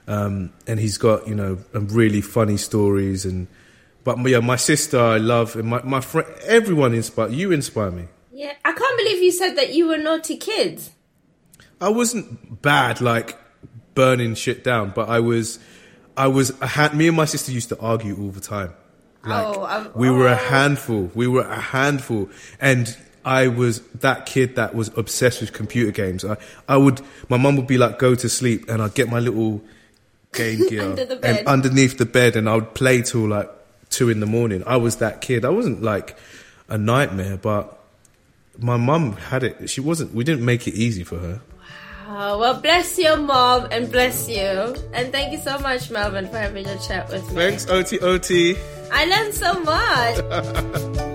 Um, 0.07 0.51
and 0.67 0.79
he's 0.79 0.97
got, 0.99 1.27
you 1.27 1.33
know, 1.35 1.57
really 1.73 2.21
funny 2.21 2.57
stories 2.57 3.25
and, 3.25 3.47
but 4.05 4.17
yeah, 4.25 4.39
my 4.39 4.55
sister 4.55 4.97
I 4.99 5.17
love 5.17 5.57
and 5.57 5.67
my, 5.67 5.81
my 5.83 5.99
friend, 5.99 6.27
everyone 6.45 6.93
inspire, 6.93 7.27
you 7.27 7.51
inspire 7.51 7.91
me. 7.91 8.05
Yeah, 8.31 8.53
I 8.63 8.71
can't 8.71 8.97
believe 8.97 9.21
you 9.21 9.31
said 9.31 9.55
that 9.55 9.73
you 9.73 9.87
were 9.89 9.97
naughty 9.97 10.37
kids. 10.37 10.91
I 11.81 11.89
wasn't 11.89 12.61
bad, 12.61 13.01
like 13.01 13.37
burning 13.95 14.35
shit 14.35 14.63
down, 14.63 14.91
but 14.95 15.09
I 15.09 15.19
was, 15.19 15.59
I 16.15 16.27
was, 16.27 16.53
I 16.61 16.67
had, 16.67 16.93
me 16.95 17.07
and 17.09 17.17
my 17.17 17.25
sister 17.25 17.51
used 17.51 17.69
to 17.69 17.79
argue 17.79 18.15
all 18.17 18.29
the 18.29 18.39
time. 18.39 18.73
Like, 19.25 19.45
Oh, 19.57 19.63
I'm- 19.63 19.89
we 19.95 20.09
were 20.09 20.27
a 20.27 20.33
oh. 20.33 20.35
handful. 20.49 21.11
We 21.15 21.27
were 21.27 21.41
a 21.41 21.59
handful. 21.59 22.29
And 22.61 22.95
I 23.25 23.47
was 23.47 23.81
that 24.01 24.25
kid 24.27 24.55
that 24.55 24.75
was 24.75 24.89
obsessed 24.97 25.41
with 25.41 25.51
computer 25.51 25.91
games. 25.91 26.23
I, 26.23 26.37
I 26.69 26.77
would, 26.77 27.01
my 27.27 27.37
mum 27.37 27.55
would 27.57 27.65
be 27.67 27.77
like, 27.79 27.97
go 27.99 28.13
to 28.15 28.29
sleep, 28.29 28.69
and 28.69 28.81
I'd 28.83 28.93
get 28.93 29.09
my 29.09 29.19
little 29.19 29.61
game 30.33 30.67
gear 30.69 30.83
Under 30.83 31.05
the 31.05 31.15
bed. 31.15 31.37
and 31.39 31.47
underneath 31.47 31.97
the 31.97 32.05
bed, 32.05 32.35
and 32.35 32.47
I 32.47 32.53
would 32.55 32.75
play 32.75 33.01
till 33.01 33.27
like 33.27 33.49
two 33.95 34.09
in 34.09 34.19
the 34.19 34.25
morning. 34.25 34.63
I 34.67 34.77
was 34.77 34.97
that 34.97 35.21
kid. 35.21 35.45
I 35.45 35.49
wasn't 35.49 35.81
like 35.81 36.17
a 36.67 36.77
nightmare, 36.77 37.37
but 37.37 37.79
my 38.59 38.77
mum 38.77 39.13
had 39.13 39.43
it. 39.43 39.69
She 39.69 39.81
wasn't, 39.81 40.13
we 40.13 40.23
didn't 40.23 40.45
make 40.45 40.67
it 40.67 40.73
easy 40.73 41.03
for 41.03 41.17
her. 41.17 41.41
Oh, 42.07 42.37
well, 42.37 42.61
bless 42.61 42.99
your 42.99 43.17
mom 43.17 43.67
and 43.71 43.91
bless 43.91 44.29
you. 44.29 44.75
And 44.93 45.11
thank 45.11 45.31
you 45.31 45.39
so 45.39 45.57
much, 45.59 45.89
Melvin, 45.89 46.27
for 46.27 46.37
having 46.37 46.67
a 46.67 46.77
chat 46.79 47.09
with 47.09 47.27
me. 47.29 47.35
Thanks, 47.35 47.67
Oti 47.67 47.99
Oti. 47.99 48.55
I 48.91 49.05
learned 49.05 49.33
so 49.33 49.59
much. 49.61 51.11